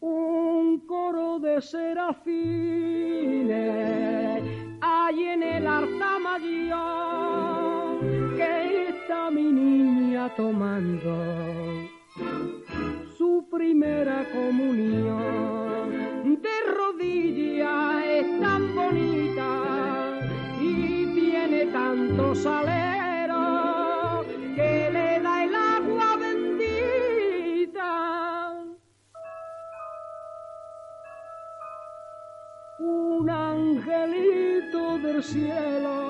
un 0.01 0.79
coro 0.85 1.39
de 1.39 1.61
serafines 1.61 2.61
hay 4.81 5.23
en 5.23 5.43
el 5.43 5.65
altar 5.67 6.19
mayor 6.21 7.70
mi 9.29 9.43
niña 9.43 10.33
tomando 10.37 11.13
su 13.17 13.45
primera 13.51 14.25
comunión 14.31 15.91
de 16.23 16.55
rodillas 16.77 18.05
es 18.05 18.39
tan 18.39 18.73
bonita 18.73 19.49
y 20.61 21.05
tiene 21.13 21.65
tanto 21.67 22.33
salero 22.35 24.23
que 24.55 24.89
le 24.93 25.19
da 25.19 25.43
el 25.43 25.55
agua 25.55 26.15
bendita 26.17 27.89
un 32.79 33.29
angelito 33.29 34.97
del 34.99 35.21
cielo. 35.21 36.00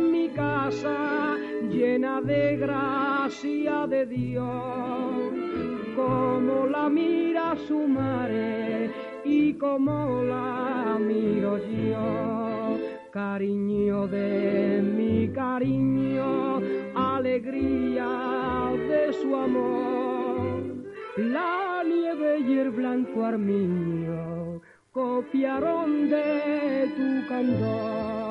Mi 0.00 0.28
casa, 0.30 1.36
llena 1.70 2.20
de 2.20 2.56
gracia 2.56 3.86
de 3.86 4.06
Dios, 4.06 5.32
como 5.94 6.66
la 6.66 6.88
mira 6.88 7.56
su 7.68 7.78
madre 7.86 8.90
y 9.24 9.54
como 9.54 10.22
la 10.22 10.98
miro 10.98 11.58
yo. 11.58 12.78
Cariño 13.12 14.06
de 14.06 14.80
mi 14.82 15.28
cariño, 15.28 16.60
alegría 16.94 18.70
de 18.88 19.12
su 19.12 19.34
amor. 19.34 20.62
La 21.16 21.82
nieve 21.84 22.38
y 22.40 22.58
el 22.58 22.70
blanco 22.70 23.24
armiño 23.24 24.62
copiaron 24.92 26.08
de 26.08 26.88
tu 26.96 27.28
candor. 27.28 28.29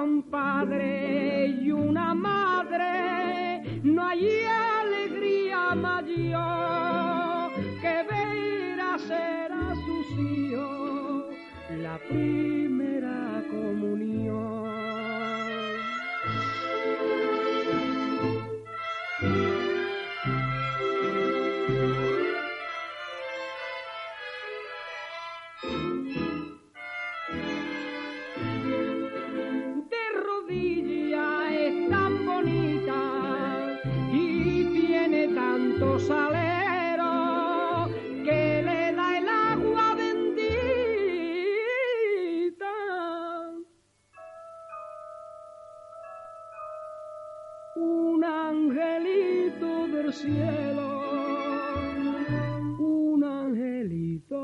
Un 0.00 0.22
padre 0.30 1.48
y 1.60 1.72
una 1.72 2.14
madre 2.14 3.80
no 3.82 4.06
hay 4.06 4.42
alegría 4.44 5.74
mayor 5.74 7.50
que 7.80 8.04
ver 8.08 8.80
hacer 8.80 9.50
a 9.50 9.74
sus 9.74 10.18
hijos. 10.20 11.24
La 11.82 11.98
cielo, 50.18 50.88
un 52.78 53.22
angelito 53.24 54.38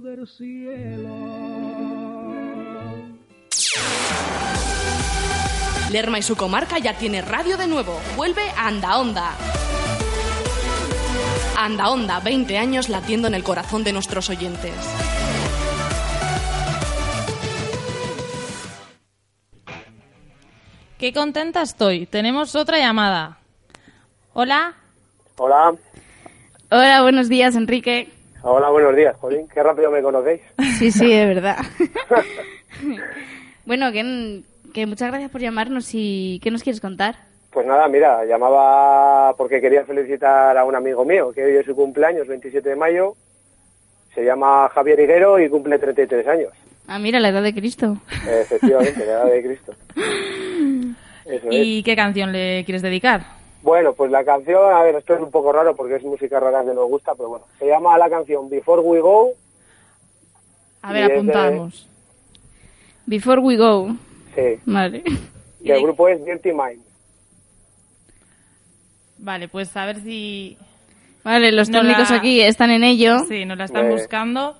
del 0.00 0.26
cielo. 0.26 1.14
Lerma 5.90 6.18
y 6.18 6.22
su 6.22 6.36
comarca 6.36 6.78
ya 6.78 6.96
tiene 6.96 7.20
radio 7.20 7.58
de 7.58 7.66
nuevo. 7.66 8.00
Vuelve 8.16 8.48
a 8.56 8.68
Anda 8.68 8.98
Onda. 8.98 9.32
Anda 11.58 11.90
Onda, 11.90 12.20
20 12.20 12.56
años 12.56 12.88
latiendo 12.88 13.28
en 13.28 13.34
el 13.34 13.42
corazón 13.42 13.84
de 13.84 13.92
nuestros 13.92 14.30
oyentes. 14.30 14.72
Qué 20.96 21.12
contenta 21.12 21.60
estoy. 21.62 22.06
Tenemos 22.06 22.54
otra 22.54 22.78
llamada. 22.78 23.39
Hola. 24.32 24.74
Hola, 25.36 25.74
Hola, 26.70 27.02
buenos 27.02 27.28
días, 27.28 27.56
Enrique. 27.56 28.08
hola, 28.42 28.68
buenos 28.70 28.94
días, 28.94 29.16
Jolín, 29.16 29.48
qué 29.52 29.62
rápido 29.62 29.90
me 29.90 30.02
conocéis. 30.02 30.40
Sí, 30.78 30.92
sí, 30.92 31.08
de 31.12 31.26
verdad. 31.26 31.56
bueno, 33.66 33.90
que, 33.90 34.42
que 34.72 34.86
muchas 34.86 35.08
gracias 35.10 35.30
por 35.30 35.40
llamarnos 35.40 35.88
y 35.94 36.38
¿qué 36.42 36.50
nos 36.50 36.62
quieres 36.62 36.80
contar? 36.80 37.16
Pues 37.50 37.66
nada, 37.66 37.88
mira, 37.88 38.24
llamaba 38.24 39.34
porque 39.36 39.60
quería 39.60 39.84
felicitar 39.84 40.56
a 40.56 40.64
un 40.64 40.76
amigo 40.76 41.04
mío, 41.04 41.32
que 41.32 41.42
hoy 41.44 41.56
es 41.56 41.66
su 41.66 41.74
cumpleaños, 41.74 42.28
27 42.28 42.68
de 42.68 42.76
mayo. 42.76 43.14
Se 44.14 44.24
llama 44.24 44.68
Javier 44.72 45.00
Higuero 45.00 45.40
y 45.40 45.48
cumple 45.48 45.78
33 45.78 46.26
años. 46.28 46.52
Ah, 46.86 46.98
mira, 46.98 47.18
la 47.20 47.28
edad 47.30 47.42
de 47.42 47.54
Cristo. 47.54 47.96
Efectivamente, 48.28 49.04
la 49.06 49.12
edad 49.12 49.26
de 49.26 49.42
Cristo. 49.42 49.74
Eso 51.24 51.46
es. 51.48 51.50
¿Y 51.50 51.82
qué 51.82 51.96
canción 51.96 52.30
le 52.32 52.64
quieres 52.64 52.82
dedicar? 52.82 53.39
Bueno, 53.70 53.92
pues 53.92 54.10
la 54.10 54.24
canción, 54.24 54.74
a 54.74 54.82
ver, 54.82 54.96
esto 54.96 55.14
es 55.14 55.20
un 55.20 55.30
poco 55.30 55.52
raro 55.52 55.76
porque 55.76 55.94
es 55.94 56.02
música 56.02 56.40
rara 56.40 56.62
que 56.64 56.74
nos 56.74 56.88
gusta, 56.88 57.14
pero 57.14 57.28
bueno, 57.28 57.44
se 57.56 57.68
llama 57.68 57.96
la 57.98 58.10
canción 58.10 58.50
Before 58.50 58.82
We 58.82 58.98
Go. 58.98 59.30
A 60.82 60.92
ver, 60.92 61.06
de- 61.06 61.14
apuntamos. 61.14 61.88
Before 63.06 63.40
we 63.40 63.56
go. 63.56 63.94
Sí, 64.34 64.58
Vale. 64.66 65.04
y 65.62 65.70
el 65.70 65.82
grupo 65.82 66.08
es 66.08 66.24
Dirty 66.24 66.50
Mind. 66.52 66.82
Vale, 69.18 69.46
pues 69.46 69.76
a 69.76 69.86
ver 69.86 70.00
si... 70.02 70.58
Vale, 71.22 71.52
los 71.52 71.68
No 71.68 71.78
técnicos 71.82 72.10
la- 72.10 72.16
aquí 72.16 72.40
están 72.40 72.70
en 72.70 72.82
ello. 72.82 73.20
Sí, 73.28 73.44
nos 73.44 73.56
la 73.56 73.66
están 73.66 73.86
Eh, 73.86 73.90
buscando. 73.92 74.56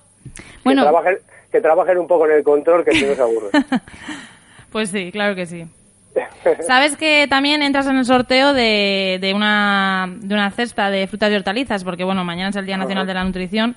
Bueno, 0.63 0.83
Que 0.83 0.89
trabajen, 0.89 1.19
que 1.51 1.61
trabajen 1.61 1.99
un 1.99 2.07
poco 2.07 2.27
en 2.27 2.33
el 2.37 2.45
control, 2.45 2.85
que 2.85 2.93
si 2.93 3.05
no 3.07 3.15
se 3.17 3.23
aburre. 3.23 3.49
Pues 4.71 4.91
sí, 4.91 5.11
claro 5.11 5.35
que 5.35 5.47
sí. 5.47 5.67
Sabes 6.67 6.97
que 6.97 7.27
también 7.29 7.63
entras 7.63 7.87
en 7.87 7.97
el 7.97 8.05
sorteo 8.05 8.53
de, 8.53 9.19
de, 9.21 9.35
una, 9.35 10.09
de 10.21 10.35
una 10.35 10.51
cesta 10.51 10.91
de 10.91 11.07
frutas 11.07 11.31
y 11.31 11.35
hortalizas, 11.35 11.85
porque 11.85 12.05
bueno, 12.05 12.25
mañana 12.25 12.51
es 12.51 12.57
el 12.57 12.67
Día 12.67 12.77
Nacional 12.77 13.07
de 13.07 13.15
la 13.15 13.25
Nutrición 13.25 13.77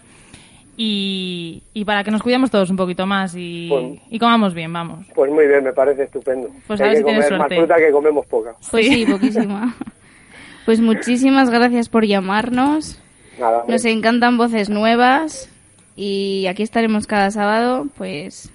y, 0.75 1.61
y 1.73 1.85
para 1.85 2.03
que 2.03 2.11
nos 2.11 2.23
cuidemos 2.23 2.49
todos 2.49 2.69
un 2.69 2.77
poquito 2.77 3.05
más 3.05 3.35
y, 3.37 3.67
Pues- 3.69 3.99
y 4.09 4.19
comamos 4.19 4.53
bien, 4.53 4.71
vamos. 4.73 5.05
Pues 5.13 5.31
muy 5.31 5.47
bien, 5.47 5.63
me 5.63 5.73
parece 5.73 6.03
estupendo. 6.03 6.49
Pues 6.65 6.81
Hay 6.81 6.87
a 6.87 6.93
ver 6.93 7.03
que 7.03 7.09
si 7.11 7.15
comer 7.29 7.37
más 7.39 7.47
fruta 7.53 7.75
que 7.77 7.91
comemos 7.91 8.25
poca. 8.25 8.53
pues 8.71 8.87
sí, 8.87 9.05
poquísima. 9.05 9.75
Pues 10.65 10.79
muchísimas 10.79 11.49
gracias 11.49 11.89
por 11.89 12.05
llamarnos. 12.05 12.97
Nada. 13.37 13.65
Nos 13.67 13.83
encantan 13.83 14.37
voces 14.37 14.69
nuevas 14.69 15.49
y 15.97 16.45
aquí 16.47 16.63
estaremos 16.63 17.05
cada 17.05 17.31
sábado, 17.31 17.85
pues, 17.97 18.49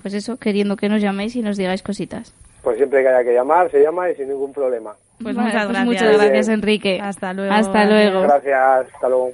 pues 0.00 0.14
eso, 0.14 0.38
queriendo 0.38 0.76
que 0.76 0.88
nos 0.88 1.02
llaméis 1.02 1.36
y 1.36 1.42
nos 1.42 1.58
digáis 1.58 1.82
cositas. 1.82 2.32
Pues 2.62 2.76
siempre 2.76 3.02
que 3.02 3.08
haya 3.08 3.24
que 3.24 3.32
llamar, 3.32 3.70
se 3.70 3.82
llama 3.82 4.10
y 4.10 4.14
sin 4.16 4.28
ningún 4.28 4.52
problema. 4.52 4.94
Pues 5.22 5.34
Vale, 5.34 5.48
muchas 5.48 5.66
pues 5.66 5.78
gracias. 5.78 5.86
muchas 5.86 6.16
gracias, 6.16 6.48
Enrique. 6.48 7.00
Hasta 7.00 7.32
luego. 7.32 7.52
Hasta 7.52 7.84
luego. 7.84 8.20
Gracias, 8.22 8.86
hasta 8.94 9.08
luego. 9.08 9.30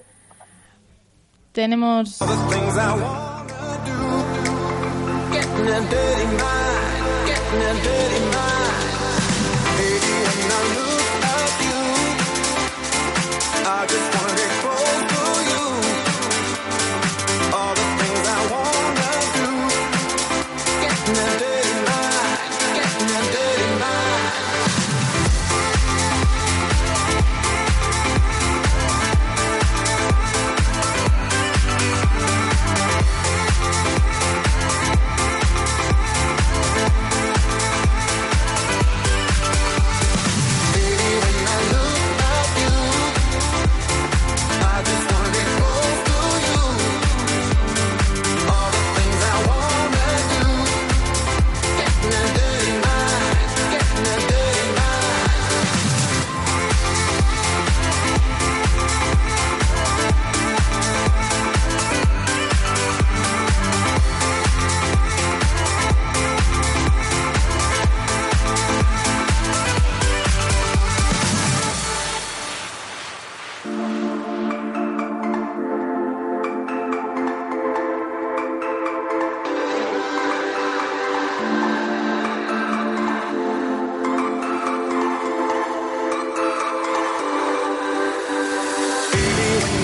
Tenemos... 1.53 2.19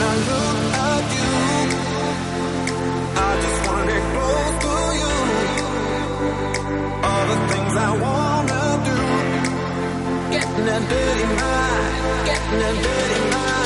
I 0.03 0.15
look 0.29 0.59
at 0.89 1.05
you, 1.17 1.33
I 3.27 3.31
just 3.45 3.61
wanna 3.67 3.93
get 3.93 4.05
close 4.15 4.57
to 4.65 4.75
you. 5.01 5.17
All 7.09 7.25
the 7.33 7.39
things 7.51 7.75
I 7.89 7.91
wanna 8.05 8.63
do. 8.89 8.99
Getting 10.35 10.69
a 10.77 10.81
dirty 10.93 11.27
mind, 11.41 12.27
getting 12.27 12.63
a 12.71 12.73
dirty 12.85 13.21
mind. 13.35 13.60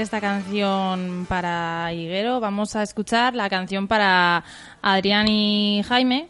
De 0.00 0.04
esta 0.04 0.20
canción 0.20 1.26
para 1.28 1.92
Higuero, 1.92 2.40
vamos 2.40 2.74
a 2.74 2.82
escuchar 2.82 3.34
la 3.34 3.50
canción 3.50 3.86
para 3.86 4.42
Adrián 4.80 5.28
y 5.28 5.82
Jaime, 5.86 6.28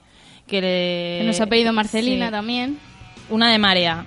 que, 0.49 0.61
le- 0.61 1.19
Que 1.21 1.25
nos 1.25 1.41
ha 1.41 1.47
pedido 1.47 1.73
Marcelina 1.73 2.27
sí. 2.27 2.33
también. 2.33 2.79
Una 3.29 3.53
de 3.53 3.59
marea. 3.59 4.07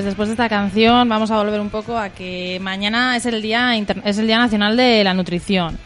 Pues 0.00 0.06
después 0.06 0.28
de 0.30 0.32
esta 0.32 0.48
canción 0.48 1.06
vamos 1.10 1.30
a 1.30 1.36
volver 1.36 1.60
un 1.60 1.68
poco 1.68 1.98
a 1.98 2.08
que 2.08 2.58
mañana 2.62 3.16
es 3.16 3.26
el 3.26 3.42
día 3.42 3.74
es 3.76 4.16
el 4.16 4.26
día 4.26 4.38
nacional 4.38 4.74
de 4.74 5.04
la 5.04 5.12
nutrición. 5.12 5.78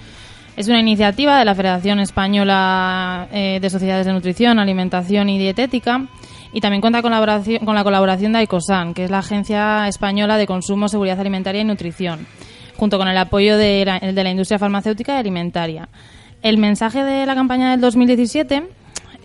Es 0.56 0.68
una 0.68 0.78
iniciativa 0.78 1.36
de 1.36 1.44
la 1.44 1.56
Federación 1.56 1.98
Española 1.98 3.26
eh, 3.32 3.58
de 3.60 3.70
Sociedades 3.70 4.06
de 4.06 4.12
Nutrición, 4.12 4.60
Alimentación 4.60 5.28
y 5.30 5.38
Dietética 5.40 6.06
y 6.52 6.60
también 6.60 6.80
cuenta 6.80 7.02
colaboración- 7.02 7.64
con 7.64 7.74
la 7.74 7.82
colaboración 7.82 8.30
de 8.34 8.38
AICOSAN, 8.38 8.94
que 8.94 9.02
es 9.02 9.10
la 9.10 9.18
Agencia 9.18 9.88
Española 9.88 10.36
de 10.36 10.46
Consumo, 10.46 10.86
Seguridad 10.86 11.18
Alimentaria 11.18 11.62
y 11.62 11.64
Nutrición, 11.64 12.24
junto 12.76 12.98
con 12.98 13.08
el 13.08 13.18
apoyo 13.18 13.56
de 13.56 13.84
la, 13.84 13.98
de 13.98 14.22
la 14.22 14.30
industria 14.30 14.60
farmacéutica 14.60 15.16
y 15.16 15.18
alimentaria. 15.18 15.88
El 16.40 16.58
mensaje 16.58 17.02
de 17.02 17.26
la 17.26 17.34
campaña 17.34 17.72
del 17.72 17.80
2017 17.80 18.62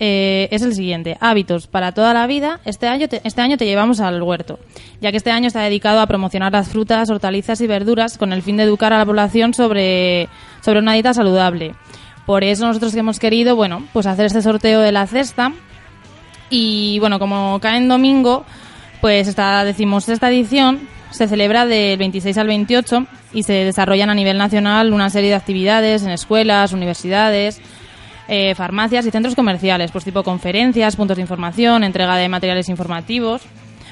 eh, 0.02 0.48
es 0.52 0.62
el 0.62 0.74
siguiente. 0.74 1.18
Hábitos 1.20 1.68
para 1.68 1.92
toda 1.92 2.14
la 2.14 2.26
vida. 2.26 2.62
Este 2.64 2.88
año, 2.88 3.10
te, 3.10 3.22
este 3.26 3.42
año 3.42 3.58
te 3.58 3.66
llevamos 3.66 4.00
al 4.00 4.22
huerto, 4.24 4.58
ya 5.02 5.12
que 5.12 5.18
este 5.18 5.30
año 5.30 5.48
está 5.48 5.62
dedicado 5.62 6.00
a 6.00 6.08
promocionar 6.08 6.54
las 6.54 6.70
frutas, 6.70 7.10
hortalizas 7.10 7.60
y 7.60 7.68
verduras 7.68 8.18
con 8.18 8.32
el 8.32 8.42
fin 8.42 8.56
de 8.56 8.64
educar 8.64 8.94
a 8.94 8.98
la 8.98 9.06
población 9.06 9.54
sobre, 9.54 10.30
sobre 10.62 10.80
una 10.80 10.94
dieta 10.94 11.14
saludable. 11.14 11.76
Por 12.26 12.46
eso 12.46 12.66
nosotros 12.66 12.94
que 12.94 13.00
hemos 13.00 13.20
querido, 13.20 13.58
bueno, 13.58 13.84
pues 13.92 14.06
hacer 14.06 14.28
este 14.28 14.42
sorteo 14.42 14.80
de 14.80 14.94
la 14.94 15.06
cesta. 15.06 15.52
Y 16.50 16.98
bueno, 17.00 17.20
como 17.20 17.60
cae 17.60 17.78
en 17.78 17.90
domingo, 17.90 18.46
pues 19.02 19.28
esta 19.28 19.66
decimosexta 19.66 20.30
edición 20.30 20.88
se 21.12 21.28
celebra 21.28 21.66
del 21.66 21.98
26 21.98 22.38
al 22.38 22.48
28 22.48 23.06
y 23.34 23.44
se 23.44 23.54
desarrollan 23.54 24.10
a 24.10 24.16
nivel 24.16 24.38
nacional 24.38 24.94
una 24.94 25.10
serie 25.10 25.30
de 25.30 25.36
actividades 25.36 26.04
en 26.04 26.12
escuelas, 26.12 26.72
universidades, 26.72 27.62
eh, 28.32 28.54
farmacias 28.54 29.08
y 29.08 29.12
centros 29.12 29.34
comerciales, 29.34 29.92
pues 29.92 30.06
tipo 30.06 30.22
conferencias, 30.22 30.96
puntos 30.96 31.18
de 31.18 31.22
información, 31.22 31.84
entrega 31.84 32.15
de 32.15 32.30
materiales 32.30 32.70
informativos, 32.70 33.42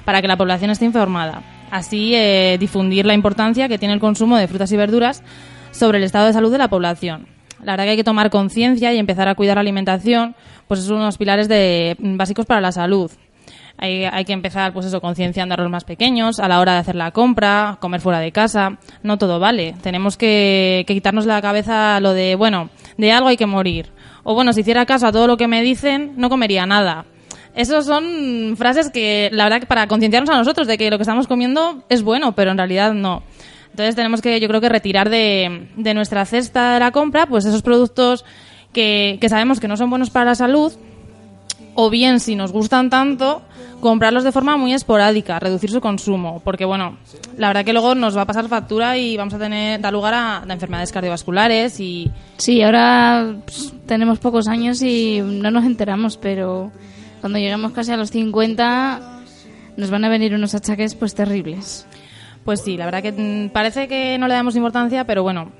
para 0.06 0.22
que 0.22 0.28
la 0.28 0.38
población 0.38 0.70
esté 0.70 0.86
informada. 0.86 1.42
Así, 1.72 2.14
eh, 2.14 2.58
difundir 2.60 3.08
la 3.08 3.16
importancia 3.16 3.68
que 3.68 3.80
tiene 3.80 3.96
el 3.96 4.00
consumo 4.00 4.38
de 4.38 4.48
frutas 4.48 4.72
y 4.72 4.78
verduras 4.78 5.24
sobre 5.72 5.98
el 5.98 6.04
estado 6.04 6.28
de 6.28 6.34
salud 6.34 6.52
de 6.52 6.60
la 6.60 6.68
población. 6.68 7.28
La 7.64 7.74
verdad 7.74 7.86
que 7.86 7.90
hay 7.90 7.98
que 7.98 8.04
tomar 8.04 8.30
conciencia 8.30 8.94
y 8.94 9.00
empezar 9.00 9.28
a 9.28 9.34
cuidar 9.34 9.58
la 9.58 9.62
alimentación, 9.62 10.36
pues 10.68 10.82
es 10.82 10.90
uno 10.90 11.00
de 11.00 11.06
los 11.08 11.18
pilares 11.18 11.50
de, 11.50 11.96
básicos 12.00 12.46
para 12.46 12.62
la 12.62 12.72
salud. 12.72 13.12
Hay, 13.80 14.26
que 14.26 14.34
empezar, 14.34 14.74
pues 14.74 14.88
eso, 14.88 15.02
concienciando 15.02 15.54
a 15.54 15.58
los 15.58 15.70
más 15.70 15.84
pequeños 15.84 16.40
a 16.40 16.48
la 16.48 16.60
hora 16.60 16.74
de 16.74 16.80
hacer 16.80 16.96
la 16.96 17.12
compra, 17.12 17.78
comer 17.80 18.02
fuera 18.02 18.20
de 18.20 18.32
casa. 18.32 18.78
No 19.04 19.18
todo 19.18 19.40
vale. 19.40 19.76
Tenemos 19.82 20.18
que, 20.18 20.84
que 20.88 20.96
quitarnos 20.96 21.28
la 21.28 21.40
cabeza 21.44 22.00
lo 22.00 22.14
de, 22.14 22.34
bueno, 22.36 22.72
de 22.98 23.12
algo 23.12 23.30
hay 23.30 23.38
que 23.38 23.46
morir. 23.46 23.92
O 24.30 24.34
bueno, 24.34 24.52
si 24.52 24.60
hiciera 24.60 24.86
caso 24.86 25.08
a 25.08 25.14
todo 25.14 25.26
lo 25.26 25.38
que 25.38 25.48
me 25.48 25.62
dicen, 25.62 26.12
no 26.18 26.28
comería 26.28 26.66
nada. 26.66 27.06
Esas 27.56 27.86
son 27.86 28.56
frases 28.58 28.90
que, 28.90 29.30
la 29.32 29.46
verdad, 29.46 29.66
para 29.70 29.88
concienciarnos 29.88 30.30
a 30.30 30.38
nosotros 30.38 30.68
de 30.68 30.78
que 30.78 30.92
lo 30.92 30.98
que 30.98 31.04
estamos 31.04 31.28
comiendo 31.28 31.86
es 31.88 32.04
bueno, 32.04 32.36
pero 32.36 32.52
en 32.52 32.58
realidad 32.58 32.94
no. 32.94 33.24
Entonces 33.70 33.96
tenemos 33.96 34.22
que, 34.22 34.42
yo 34.42 34.50
creo 34.50 34.60
que 34.60 34.68
retirar 34.68 35.10
de, 35.10 35.70
de 35.78 35.94
nuestra 35.94 36.26
cesta 36.26 36.74
de 36.74 36.82
la 36.82 36.92
compra, 36.92 37.26
pues 37.26 37.46
esos 37.46 37.62
productos 37.62 38.26
que, 38.74 39.18
que 39.22 39.30
sabemos 39.30 39.62
que 39.62 39.70
no 39.70 39.78
son 39.78 39.90
buenos 39.90 40.10
para 40.10 40.26
la 40.26 40.36
salud, 40.36 40.74
o 41.80 41.92
bien, 41.92 42.20
si 42.20 42.36
nos 42.36 42.52
gustan 42.52 42.90
tanto, 42.90 43.44
comprarlos 43.82 44.24
de 44.24 44.32
forma 44.32 44.58
muy 44.58 44.74
esporádica, 44.74 45.40
reducir 45.40 45.70
su 45.70 45.80
consumo, 45.80 46.42
porque 46.44 46.66
bueno, 46.66 46.98
la 47.38 47.50
verdad 47.50 47.64
que 47.64 47.72
luego 47.72 47.94
nos 47.94 48.18
va 48.18 48.24
a 48.24 48.26
pasar 48.26 48.48
factura 48.48 48.98
y 48.98 49.16
vamos 49.16 49.36
a 49.36 49.38
tener, 49.38 49.80
dar 49.80 49.94
lugar 49.94 50.16
a, 50.16 50.42
a 50.42 50.52
enfermedades 50.52 50.92
cardiovasculares 50.92 51.80
y... 51.80 52.12
Sí, 52.38 52.64
ahora 52.64 53.36
pues, 53.46 53.76
tenemos 53.86 54.18
pocos 54.18 54.48
años 54.48 54.82
y 54.82 55.22
no 55.22 55.52
nos 55.52 55.66
enteramos, 55.66 56.18
pero 56.18 56.72
cuando 57.22 57.38
lleguemos 57.38 57.74
casi 57.74 57.92
a 57.92 57.98
los 57.98 58.10
50 58.10 59.22
nos 59.78 59.92
van 59.92 60.04
a 60.04 60.10
venir 60.10 60.34
unos 60.34 60.56
achaques 60.56 60.96
pues 60.96 61.14
terribles. 61.14 61.86
Pues 62.44 62.62
sí, 62.62 62.76
la 62.76 62.86
verdad 62.86 63.04
que 63.04 63.12
mm, 63.12 63.50
parece 63.52 63.88
que 63.88 64.18
no 64.18 64.28
le 64.28 64.34
damos 64.34 64.56
importancia, 64.56 65.06
pero 65.06 65.22
bueno, 65.22 65.52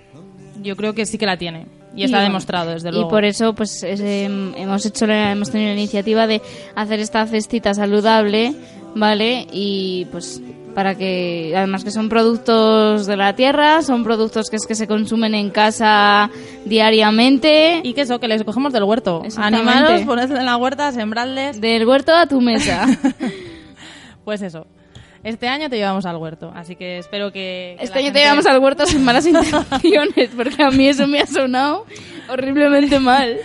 yo 0.64 0.76
creo 0.76 0.96
que 0.96 1.06
sí 1.06 1.20
que 1.20 1.28
la 1.28 1.38
tiene. 1.38 1.68
Y 1.98 2.04
está 2.04 2.22
Y- 2.22 2.24
demostrado, 2.24 2.72
desde 2.72 2.90
Y 2.90 2.92
luego. 2.94 3.10
por 3.10 3.26
eso, 3.26 3.54
pues, 3.54 3.84
es, 3.84 4.00
em, 4.00 4.54
hemos 4.56 4.86
hecho, 4.86 5.06
la- 5.08 5.32
hemos 5.34 5.50
tenido 5.52 5.70
la 5.74 5.78
iniciativa 5.80 6.28
de 6.28 6.42
hacer 6.76 7.00
esta 7.02 7.26
cestita 7.28 7.74
saludable, 7.74 8.54
¿vale? 8.96 9.48
Y 9.52 10.06
pues 10.12 10.42
para 10.76 10.94
que, 10.94 11.54
además 11.58 11.84
que 11.84 11.90
son 11.90 12.08
productos 12.08 13.08
de 13.08 13.18
la 13.18 13.36
tierra, 13.36 13.82
son 13.82 14.04
productos 14.04 14.48
que 14.52 14.58
es 14.58 14.68
que 14.68 14.76
se 14.76 14.86
consumen 14.88 15.34
en 15.34 15.50
casa 15.50 16.30
diariamente. 16.66 17.82
Y 17.84 17.94
que 17.94 18.02
eso, 18.02 18.20
que 18.20 18.28
les 18.28 18.44
cogemos 18.44 18.72
del 18.74 18.84
huerto. 18.84 19.24
Animaros, 19.38 20.02
ponedlos 20.02 20.38
en 20.40 20.46
la 20.46 20.56
huerta, 20.58 20.92
sembradles. 20.92 21.60
Del 21.60 21.88
huerto 21.88 22.14
a 22.14 22.28
tu 22.28 22.42
mesa. 22.42 22.86
Pues 24.24 24.42
eso. 24.42 24.68
Este 25.28 25.50
año 25.50 25.70
te 25.70 25.76
llevamos 25.76 26.06
al 26.06 26.16
huerto, 26.16 26.54
así 26.56 26.78
que 26.78 27.00
espero 27.00 27.34
que... 27.34 27.76
que 27.78 27.84
Este 27.84 28.00
año 28.00 28.14
te 28.14 28.20
llevamos 28.20 28.46
al 28.46 28.60
huerto 28.60 28.86
sin 28.86 29.04
malas 29.04 29.26
intenciones, 29.28 30.30
porque 30.34 30.64
a 30.64 30.72
mí 30.72 30.88
eso 30.88 31.06
me 31.06 31.20
ha 31.20 31.28
sonado 31.28 31.86
horriblemente 32.30 32.98
mal. 32.98 33.38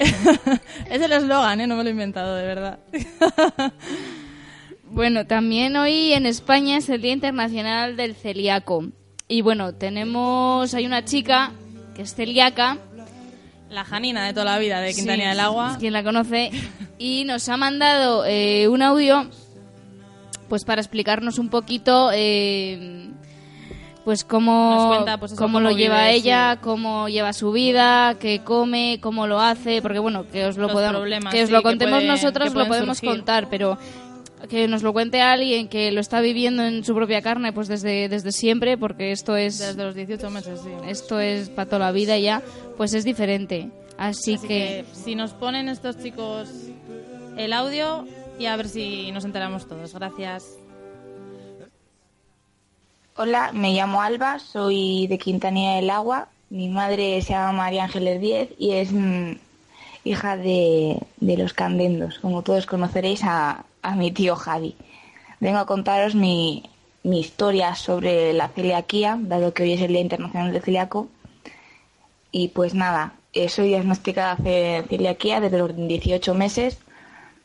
es 0.90 1.00
el 1.00 1.12
eslogan, 1.12 1.60
¿eh? 1.60 1.68
No 1.68 1.76
me 1.76 1.84
lo 1.84 1.88
he 1.88 1.92
inventado, 1.92 2.34
de 2.34 2.44
verdad. 2.44 2.78
Bueno, 4.86 5.26
también 5.26 5.76
hoy 5.76 6.12
en 6.12 6.24
España 6.24 6.76
es 6.76 6.88
el 6.88 7.02
Día 7.02 7.12
Internacional 7.12 7.96
del 7.96 8.14
Celíaco. 8.14 8.90
Y 9.26 9.42
bueno, 9.42 9.74
tenemos, 9.74 10.72
hay 10.72 10.86
una 10.86 11.04
chica 11.04 11.50
que 11.96 12.02
es 12.02 12.14
celíaca. 12.14 12.78
La 13.70 13.84
Janina 13.84 14.24
de 14.24 14.32
toda 14.32 14.44
la 14.44 14.58
vida, 14.58 14.80
de 14.80 14.94
Quintanilla 14.94 15.24
Sí, 15.24 15.30
del 15.30 15.40
Agua. 15.40 15.76
Quien 15.80 15.92
la 15.94 16.04
conoce. 16.04 16.52
Y 16.96 17.24
nos 17.24 17.48
ha 17.48 17.56
mandado 17.56 18.24
eh, 18.24 18.68
un 18.68 18.82
audio, 18.82 19.28
pues 20.54 20.64
para 20.64 20.80
explicarnos 20.80 21.40
un 21.40 21.48
poquito, 21.48 22.10
eh, 22.14 23.10
pues 24.04 24.22
cómo, 24.22 24.86
cuenta, 24.86 25.18
pues 25.18 25.32
eso, 25.32 25.42
cómo 25.42 25.58
cómo 25.58 25.68
lo 25.68 25.76
lleva 25.76 26.10
ella, 26.10 26.52
sí. 26.52 26.60
cómo 26.62 27.08
lleva 27.08 27.32
su 27.32 27.50
vida, 27.50 28.14
qué 28.20 28.42
come, 28.44 29.00
cómo 29.00 29.26
lo 29.26 29.40
hace, 29.40 29.82
porque 29.82 29.98
bueno, 29.98 30.28
que 30.28 30.46
os 30.46 30.56
lo 30.56 30.68
podamos, 30.68 31.02
que 31.32 31.42
os 31.42 31.48
sí, 31.48 31.52
lo 31.52 31.58
que 31.58 31.64
contemos 31.64 32.04
nosotros, 32.04 32.54
lo 32.54 32.68
podemos 32.68 32.98
surgir. 32.98 33.16
contar, 33.16 33.48
pero 33.50 33.76
que 34.48 34.68
nos 34.68 34.84
lo 34.84 34.92
cuente 34.92 35.22
alguien 35.22 35.66
que 35.66 35.90
lo 35.90 36.00
está 36.00 36.20
viviendo 36.20 36.62
en 36.62 36.84
su 36.84 36.94
propia 36.94 37.20
carne, 37.20 37.52
pues 37.52 37.66
desde, 37.66 38.08
desde 38.08 38.30
siempre, 38.30 38.78
porque 38.78 39.10
esto 39.10 39.34
es 39.34 39.58
Desde 39.58 39.82
los 39.82 39.96
18 39.96 40.30
meses, 40.30 40.60
sí. 40.62 40.70
esto 40.86 41.18
es 41.18 41.50
para 41.50 41.68
toda 41.68 41.78
la 41.86 41.90
vida 41.90 42.16
ya, 42.16 42.42
pues 42.76 42.94
es 42.94 43.04
diferente. 43.04 43.72
Así, 43.98 44.34
Así 44.34 44.46
que, 44.46 44.46
que 44.48 44.84
si 44.92 45.16
nos 45.16 45.32
ponen 45.32 45.68
estos 45.68 45.98
chicos 45.98 46.48
el 47.36 47.52
audio 47.52 48.06
y 48.38 48.46
a 48.46 48.56
ver 48.56 48.68
si 48.68 49.12
nos 49.12 49.24
enteramos 49.24 49.66
todos. 49.66 49.94
Gracias. 49.94 50.56
Hola, 53.16 53.52
me 53.52 53.72
llamo 53.72 54.02
Alba, 54.02 54.38
soy 54.38 55.06
de 55.06 55.18
Quintanilla 55.18 55.76
del 55.76 55.90
Agua. 55.90 56.28
Mi 56.50 56.68
madre 56.68 57.22
se 57.22 57.32
llama 57.32 57.52
María 57.52 57.84
Ángeles 57.84 58.20
Díez 58.20 58.50
y 58.58 58.72
es 58.72 58.92
mm, 58.92 59.32
hija 60.04 60.36
de, 60.36 60.98
de 61.18 61.36
los 61.36 61.52
Candendos. 61.52 62.18
Como 62.18 62.42
todos 62.42 62.66
conoceréis 62.66 63.22
a, 63.24 63.64
a 63.82 63.94
mi 63.94 64.10
tío 64.10 64.34
Javi. 64.34 64.74
Vengo 65.38 65.58
a 65.58 65.66
contaros 65.66 66.14
mi, 66.14 66.68
mi 67.04 67.20
historia 67.20 67.74
sobre 67.74 68.32
la 68.32 68.48
celiaquía, 68.48 69.16
dado 69.20 69.54
que 69.54 69.62
hoy 69.62 69.72
es 69.74 69.80
el 69.80 69.88
Día 69.88 70.00
Internacional 70.00 70.52
del 70.52 70.62
Celíaco. 70.62 71.08
Y 72.32 72.48
pues 72.48 72.74
nada, 72.74 73.14
eh, 73.32 73.48
soy 73.48 73.68
diagnosticada 73.68 74.36
de 74.36 74.84
celiaquía 74.88 75.40
desde 75.40 75.58
los 75.58 75.76
18 75.76 76.34
meses, 76.34 76.78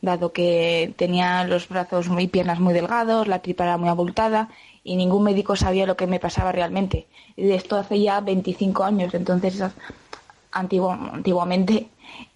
dado 0.02 0.32
que 0.32 0.94
tenía 0.96 1.44
los 1.44 1.68
brazos 1.68 2.08
muy 2.08 2.26
piernas 2.26 2.60
muy 2.60 2.74
delgados, 2.74 3.28
la 3.28 3.40
tripa 3.40 3.64
era 3.64 3.76
muy 3.76 3.88
abultada 3.88 4.48
y 4.82 4.96
ningún 4.96 5.24
médico 5.24 5.56
sabía 5.56 5.86
lo 5.86 5.96
que 5.96 6.06
me 6.06 6.20
pasaba 6.20 6.52
realmente. 6.52 7.06
Esto 7.36 7.76
hace 7.76 8.00
ya 8.00 8.20
25 8.20 8.84
años, 8.84 9.14
entonces 9.14 9.62
antiguamente 10.52 11.88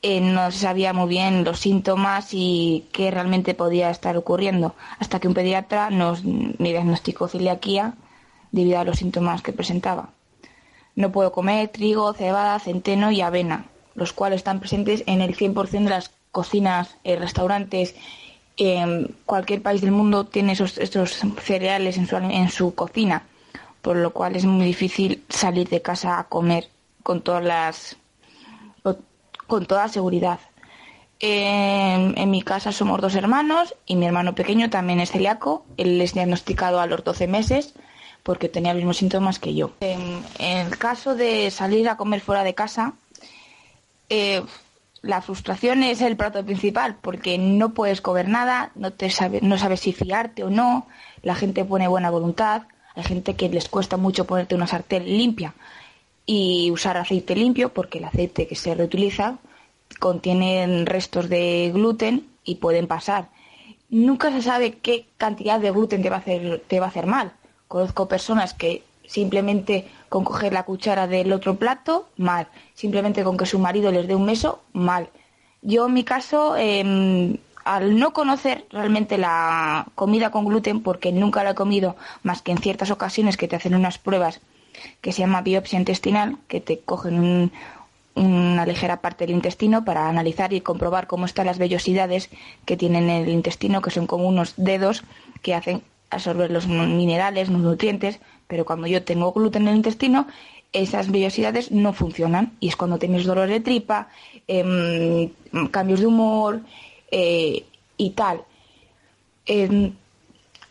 eh, 0.02 0.20
no 0.20 0.50
se 0.50 0.58
sabía 0.58 0.92
muy 0.92 1.08
bien 1.08 1.44
los 1.44 1.60
síntomas 1.60 2.28
y 2.32 2.86
qué 2.92 3.10
realmente 3.10 3.54
podía 3.54 3.90
estar 3.90 4.16
ocurriendo, 4.16 4.74
hasta 4.98 5.18
que 5.18 5.28
un 5.28 5.34
pediatra 5.34 5.90
nos 5.90 6.24
me 6.24 6.68
diagnosticó 6.70 7.28
celiaquía 7.28 7.94
debido 8.52 8.78
a 8.78 8.84
los 8.84 8.98
síntomas 8.98 9.42
que 9.42 9.52
presentaba. 9.52 10.10
No 10.94 11.10
puedo 11.10 11.32
comer 11.32 11.68
trigo, 11.68 12.12
cebada, 12.12 12.58
centeno 12.60 13.10
y 13.10 13.20
avena, 13.20 13.66
los 13.94 14.12
cuales 14.12 14.38
están 14.38 14.60
presentes 14.60 15.02
en 15.06 15.20
el 15.22 15.34
100% 15.34 15.84
de 15.84 15.90
las 15.90 16.10
cocinas, 16.34 16.96
eh, 17.04 17.16
restaurantes. 17.16 17.94
En 18.56 19.16
cualquier 19.24 19.62
país 19.62 19.80
del 19.80 19.92
mundo 19.92 20.26
tiene 20.26 20.52
esos, 20.52 20.76
estos 20.78 21.22
cereales 21.42 21.96
en 21.96 22.06
su, 22.06 22.16
en 22.16 22.50
su 22.50 22.74
cocina, 22.74 23.22
por 23.80 23.96
lo 23.96 24.12
cual 24.12 24.36
es 24.36 24.44
muy 24.44 24.66
difícil 24.66 25.24
salir 25.28 25.68
de 25.68 25.80
casa 25.80 26.18
a 26.18 26.24
comer 26.24 26.68
con 27.02 27.22
todas 27.22 27.42
las 27.42 27.96
con, 29.46 29.66
toda 29.66 29.88
seguridad. 29.88 30.40
En, 31.20 32.18
en 32.18 32.30
mi 32.30 32.42
casa 32.42 32.72
somos 32.72 33.00
dos 33.00 33.14
hermanos 33.14 33.74
y 33.86 33.96
mi 33.96 34.06
hermano 34.06 34.34
pequeño 34.34 34.70
también 34.70 35.00
es 35.00 35.10
celíaco. 35.12 35.64
Él 35.76 36.00
es 36.00 36.14
diagnosticado 36.14 36.80
a 36.80 36.86
los 36.86 37.04
12 37.04 37.26
meses 37.28 37.74
porque 38.22 38.48
tenía 38.48 38.72
los 38.72 38.80
mismos 38.80 38.96
síntomas 38.96 39.38
que 39.38 39.54
yo. 39.54 39.72
En, 39.80 40.22
en 40.38 40.66
el 40.66 40.78
caso 40.78 41.14
de 41.14 41.50
salir 41.50 41.88
a 41.88 41.96
comer 41.96 42.20
fuera 42.20 42.42
de 42.42 42.54
casa, 42.54 42.94
eh, 44.08 44.42
la 45.04 45.20
frustración 45.20 45.82
es 45.82 46.00
el 46.00 46.16
plato 46.16 46.44
principal 46.44 46.96
porque 47.00 47.36
no 47.38 47.74
puedes 47.74 48.00
comer 48.00 48.28
nada, 48.28 48.70
no, 48.74 48.90
te 48.90 49.10
sabe- 49.10 49.40
no 49.42 49.58
sabes 49.58 49.80
si 49.80 49.92
fiarte 49.92 50.42
o 50.44 50.50
no, 50.50 50.86
la 51.22 51.34
gente 51.34 51.64
pone 51.64 51.86
buena 51.88 52.10
voluntad, 52.10 52.62
hay 52.94 53.02
gente 53.04 53.34
que 53.34 53.48
les 53.48 53.68
cuesta 53.68 53.96
mucho 53.96 54.24
ponerte 54.24 54.54
una 54.54 54.66
sartén 54.66 55.04
limpia 55.04 55.52
y 56.26 56.70
usar 56.70 56.96
aceite 56.96 57.36
limpio 57.36 57.68
porque 57.72 57.98
el 57.98 58.04
aceite 58.04 58.46
que 58.46 58.54
se 58.56 58.74
reutiliza 58.74 59.36
contiene 60.00 60.84
restos 60.86 61.28
de 61.28 61.70
gluten 61.72 62.26
y 62.44 62.56
pueden 62.56 62.86
pasar. 62.86 63.28
Nunca 63.90 64.32
se 64.32 64.42
sabe 64.42 64.78
qué 64.78 65.06
cantidad 65.18 65.60
de 65.60 65.70
gluten 65.70 66.02
te 66.02 66.10
va 66.10 66.16
a 66.16 66.20
hacer, 66.20 66.62
te 66.66 66.80
va 66.80 66.86
a 66.86 66.88
hacer 66.88 67.06
mal. 67.06 67.32
Conozco 67.68 68.08
personas 68.08 68.54
que 68.54 68.82
simplemente 69.06 69.86
con 70.14 70.22
coger 70.22 70.52
la 70.52 70.62
cuchara 70.62 71.08
del 71.08 71.32
otro 71.32 71.56
plato, 71.56 72.06
mal. 72.16 72.46
Simplemente 72.74 73.24
con 73.24 73.36
que 73.36 73.46
su 73.46 73.58
marido 73.58 73.90
les 73.90 74.06
dé 74.06 74.14
un 74.14 74.24
beso, 74.26 74.60
mal. 74.72 75.08
Yo 75.60 75.86
en 75.86 75.92
mi 75.92 76.04
caso, 76.04 76.54
eh, 76.56 77.36
al 77.64 77.98
no 77.98 78.12
conocer 78.12 78.64
realmente 78.70 79.18
la 79.18 79.86
comida 79.96 80.30
con 80.30 80.44
gluten, 80.44 80.82
porque 80.84 81.10
nunca 81.10 81.42
la 81.42 81.50
he 81.50 81.54
comido 81.56 81.96
más 82.22 82.42
que 82.42 82.52
en 82.52 82.58
ciertas 82.58 82.92
ocasiones 82.92 83.36
que 83.36 83.48
te 83.48 83.56
hacen 83.56 83.74
unas 83.74 83.98
pruebas 83.98 84.40
que 85.00 85.10
se 85.10 85.18
llama 85.22 85.42
biopsia 85.42 85.80
intestinal, 85.80 86.36
que 86.46 86.60
te 86.60 86.78
cogen 86.78 87.18
un- 87.18 87.52
una 88.14 88.64
ligera 88.66 89.00
parte 89.00 89.26
del 89.26 89.34
intestino 89.34 89.84
para 89.84 90.08
analizar 90.08 90.52
y 90.52 90.60
comprobar 90.60 91.08
cómo 91.08 91.26
están 91.26 91.46
las 91.46 91.58
vellosidades 91.58 92.30
que 92.66 92.76
tienen 92.76 93.10
en 93.10 93.24
el 93.24 93.30
intestino, 93.30 93.82
que 93.82 93.90
son 93.90 94.06
como 94.06 94.28
unos 94.28 94.54
dedos 94.56 95.02
que 95.42 95.56
hacen 95.56 95.82
absorber 96.10 96.52
los 96.52 96.68
minerales, 96.68 97.48
los 97.48 97.60
nutrientes, 97.60 98.20
pero 98.46 98.64
cuando 98.64 98.86
yo 98.86 99.02
tengo 99.02 99.32
gluten 99.32 99.62
en 99.62 99.68
el 99.68 99.76
intestino, 99.76 100.26
esas 100.72 101.10
vellosidades 101.10 101.70
no 101.70 101.92
funcionan. 101.92 102.52
Y 102.60 102.68
es 102.68 102.76
cuando 102.76 102.98
tienes 102.98 103.24
dolor 103.24 103.48
de 103.48 103.60
tripa, 103.60 104.08
em, 104.46 105.30
cambios 105.70 106.00
de 106.00 106.06
humor 106.06 106.60
eh, 107.10 107.64
y 107.96 108.10
tal. 108.10 108.42
Em, 109.46 109.92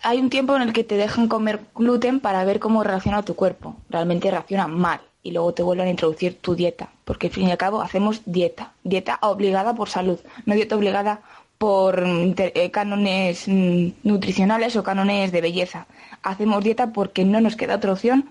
hay 0.02 0.20
un 0.20 0.30
tiempo 0.30 0.56
en 0.56 0.64
el 0.64 0.74
que 0.74 0.84
te 0.84 0.98
dejan 0.98 1.28
comer 1.28 1.62
gluten 1.74 2.20
para 2.20 2.44
ver 2.44 2.60
cómo 2.60 2.84
reacciona 2.84 3.24
tu 3.24 3.36
cuerpo. 3.36 3.76
Realmente 3.90 4.30
reacciona 4.30 4.68
mal. 4.68 5.00
Y 5.24 5.32
luego 5.32 5.54
te 5.54 5.64
vuelven 5.64 5.88
a 5.88 5.92
introducir 5.92 6.38
tu 6.42 6.54
dieta, 6.54 6.90
porque 7.06 7.28
al 7.28 7.34
fin 7.34 7.48
y 7.48 7.52
al 7.52 7.58
cabo 7.58 7.82
hacemos 7.82 8.22
dieta, 8.26 8.74
dieta 8.84 9.20
obligada 9.22 9.74
por 9.74 9.88
salud, 9.88 10.20
no 10.46 10.54
dieta 10.54 10.76
obligada 10.76 11.22
por 11.58 12.04
eh, 12.06 12.72
cánones 12.72 13.48
mm, 13.48 13.88
nutricionales 14.04 14.76
o 14.76 14.84
cánones 14.84 15.32
de 15.32 15.42
belleza. 15.42 15.88
Hacemos 16.24 16.64
dieta 16.64 16.92
porque 16.94 17.26
no 17.26 17.40
nos 17.42 17.56
queda 17.56 17.76
otra 17.76 17.94
opción 17.94 18.30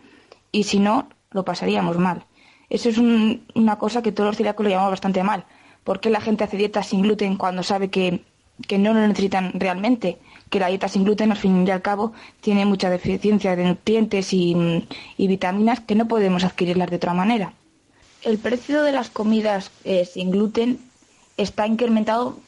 y 0.50 0.64
si 0.64 0.78
no, 0.78 1.08
lo 1.30 1.44
pasaríamos 1.44 1.96
mal. 1.98 2.24
Eso 2.68 2.88
es 2.88 2.98
un- 2.98 3.42
una 3.54 3.76
cosa 3.78 4.02
que 4.02 4.12
todos 4.12 4.28
los 4.28 4.36
celíacos 4.36 4.64
lo 4.64 4.70
llamamos 4.70 4.92
bastante 4.92 5.22
mal. 5.22 5.44
¿Por 5.84 6.00
qué 6.00 6.10
la 6.10 6.20
gente 6.20 6.44
hace 6.44 6.56
dieta 6.56 6.82
sin 6.82 7.02
gluten 7.02 7.36
cuando 7.36 7.62
sabe 7.62 7.88
que, 7.88 8.22
que 8.68 8.78
no 8.78 8.92
lo 8.94 9.06
necesitan 9.06 9.52
realmente? 9.54 10.18
Que 10.50 10.60
la 10.60 10.68
dieta 10.68 10.88
sin 10.88 11.04
gluten, 11.04 11.30
al 11.32 11.38
fin 11.38 11.66
y 11.66 11.70
al 11.70 11.82
cabo, 11.82 12.12
tiene 12.40 12.64
mucha 12.66 12.88
deficiencia 12.90 13.56
de 13.56 13.64
nutrientes 13.64 14.32
y, 14.32 14.54
mm, 14.54 14.82
vitaminas 15.18 15.80
que 15.80 15.94
no 15.94 16.06
podemos 16.06 16.44
adquirirlas 16.44 16.90
de 16.90 16.96
otra 16.96 17.14
manera. 17.14 17.52
El 18.22 18.38
precio 18.38 18.82
de 18.82 18.92
las 18.92 19.10
comidas 19.10 19.70
eh, 19.84 20.04
sin 20.04 20.30
gluten 20.30 20.78
está 21.36 21.66
incrementado 21.66 22.38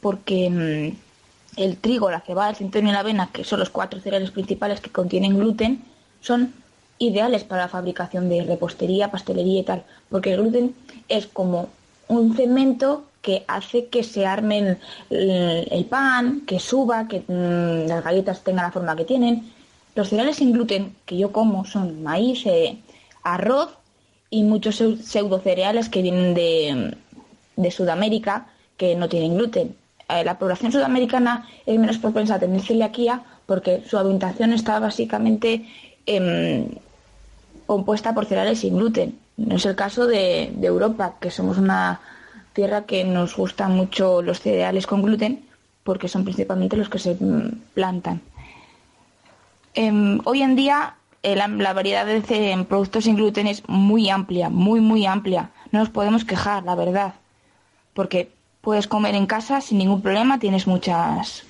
porque 0.00 0.50
mm, 0.50 1.60
el 1.60 1.76
trigo, 1.78 2.10
la 2.10 2.20
cebada, 2.20 2.50
el 2.50 2.56
centeno 2.56 2.88
y 2.88 2.92
la 2.92 3.00
avena, 3.00 3.30
que 3.32 3.44
son 3.44 3.60
los 3.60 3.70
cuatro 3.70 4.00
cereales 4.00 4.30
principales 4.30 4.80
que 4.80 4.90
contienen 4.90 5.38
gluten, 5.38 5.82
son 6.20 6.52
ideales 6.98 7.44
para 7.44 7.62
la 7.62 7.68
fabricación 7.68 8.28
de 8.28 8.42
repostería, 8.44 9.10
pastelería 9.10 9.60
y 9.60 9.64
tal, 9.64 9.84
porque 10.10 10.32
el 10.32 10.40
gluten 10.40 10.74
es 11.08 11.26
como 11.26 11.68
un 12.08 12.34
cemento 12.36 13.04
que 13.22 13.44
hace 13.48 13.86
que 13.86 14.02
se 14.04 14.26
armen 14.26 14.78
el, 15.10 15.84
pan, 15.84 16.42
que 16.46 16.58
suba, 16.60 17.08
que 17.08 17.20
mm, 17.26 17.88
las 17.88 18.02
galletas 18.04 18.42
tengan 18.42 18.64
la 18.64 18.72
forma 18.72 18.96
que 18.96 19.04
tienen. 19.04 19.52
Los 19.94 20.08
cereales 20.08 20.36
sin 20.36 20.52
gluten 20.52 20.94
que 21.04 21.18
yo 21.18 21.32
como 21.32 21.64
son 21.64 22.02
maíz, 22.02 22.46
eh, 22.46 22.78
arroz 23.24 23.70
y 24.30 24.44
muchos 24.44 24.80
seu- 24.80 24.96
pseudocereales 25.00 25.88
que 25.88 26.02
vienen 26.02 26.34
de, 26.34 26.96
de 27.56 27.70
Sudamérica 27.70 28.46
que 28.78 28.96
no 28.96 29.10
tienen 29.10 29.36
gluten. 29.36 29.76
Eh, 30.08 30.24
la 30.24 30.38
población 30.38 30.72
sudamericana 30.72 31.46
es 31.66 31.78
menos 31.78 31.98
propensa 31.98 32.36
a 32.36 32.38
tener 32.38 32.62
celiaquía 32.62 33.22
porque 33.44 33.82
su 33.86 33.98
alimentación 33.98 34.54
está 34.54 34.78
básicamente 34.78 35.68
em, 36.06 36.68
compuesta 37.66 38.14
por 38.14 38.24
cereales 38.24 38.60
sin 38.60 38.76
gluten. 38.76 39.18
No 39.36 39.56
es 39.56 39.66
el 39.66 39.76
caso 39.76 40.06
de, 40.06 40.54
Europa, 40.62 41.16
que 41.20 41.30
somos 41.30 41.58
una 41.58 42.00
tierra 42.54 42.84
que 42.84 43.04
nos 43.04 43.36
gustan 43.36 43.76
mucho 43.76 44.22
los 44.22 44.40
cereales 44.40 44.86
con 44.86 45.02
gluten 45.02 45.44
porque 45.84 46.08
son 46.08 46.24
principalmente 46.24 46.76
los 46.76 46.88
que 46.88 46.98
se 46.98 47.14
mm, 47.14 47.60
plantan. 47.74 48.22
Em, 49.74 50.20
hoy 50.24 50.42
en 50.42 50.56
día 50.56 50.94
eh, 51.22 51.36
la, 51.36 51.72
variedad 51.72 52.06
de 52.06 52.66
productos 52.68 53.04
sin 53.04 53.16
gluten 53.16 53.46
es 53.46 53.62
muy 53.68 54.08
amplia, 54.08 54.48
muy, 54.48 54.80
muy 54.80 55.04
amplia. 55.04 55.50
No 55.72 55.80
nos 55.80 55.90
podemos 55.90 56.24
quejar, 56.24 56.64
la 56.64 56.74
verdad, 56.74 57.14
porque 57.92 58.30
puedes 58.68 58.86
comer 58.86 59.14
en 59.14 59.24
casa 59.24 59.62
sin 59.62 59.78
ningún 59.78 60.02
problema, 60.02 60.38
tienes 60.38 60.66
muchas, 60.66 61.44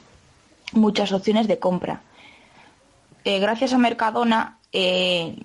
muchas 0.71 1.11
opciones 1.11 1.49
de 1.49 1.59
compra. 1.59 2.01
Eh, 3.25 3.41
gracias 3.41 3.73
a 3.73 3.79
Mercadona 3.79 4.59
eh, 4.71 5.37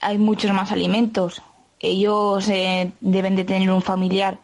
hay 0.00 0.16
muchos 0.16 0.50
más 0.52 0.72
alimentos. 0.72 1.42
Ellos 1.78 2.48
eh, 2.48 2.90
deben 3.02 3.36
de 3.36 3.44
tener 3.44 3.70
un 3.70 3.82
familiar. 3.82 4.38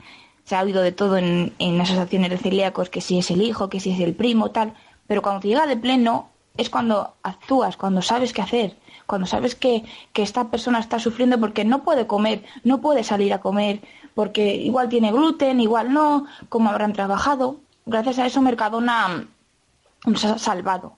Se 0.44 0.54
ha 0.54 0.60
oído 0.60 0.82
de 0.82 0.92
todo 0.92 1.16
en, 1.16 1.54
en 1.58 1.80
asociaciones 1.80 2.28
de 2.28 2.36
celíacos, 2.36 2.90
que 2.90 3.00
si 3.00 3.18
es 3.18 3.30
el 3.30 3.40
hijo, 3.40 3.70
que 3.70 3.80
si 3.80 3.92
es 3.92 4.00
el 4.00 4.14
primo, 4.14 4.50
tal. 4.50 4.74
Pero 5.06 5.22
cuando 5.22 5.48
llega 5.48 5.66
de 5.66 5.78
pleno 5.78 6.28
es 6.56 6.70
cuando 6.70 7.14
actúas, 7.22 7.76
cuando 7.76 8.02
sabes 8.02 8.32
qué 8.32 8.42
hacer, 8.42 8.76
cuando 9.06 9.26
sabes 9.26 9.54
que, 9.54 9.84
que 10.12 10.22
esta 10.22 10.50
persona 10.50 10.78
está 10.78 10.98
sufriendo 10.98 11.38
porque 11.38 11.64
no 11.64 11.82
puede 11.82 12.06
comer, 12.06 12.44
no 12.64 12.80
puede 12.80 13.04
salir 13.04 13.32
a 13.32 13.40
comer, 13.40 13.80
porque 14.14 14.56
igual 14.56 14.88
tiene 14.88 15.12
gluten, 15.12 15.60
igual 15.60 15.92
no, 15.92 16.26
como 16.48 16.70
habrán 16.70 16.92
trabajado. 16.92 17.56
Gracias 17.86 18.18
a 18.18 18.26
eso 18.26 18.42
Mercadona 18.42 19.08
mm, 19.08 20.10
nos 20.10 20.24
ha 20.24 20.38
salvado. 20.38 20.96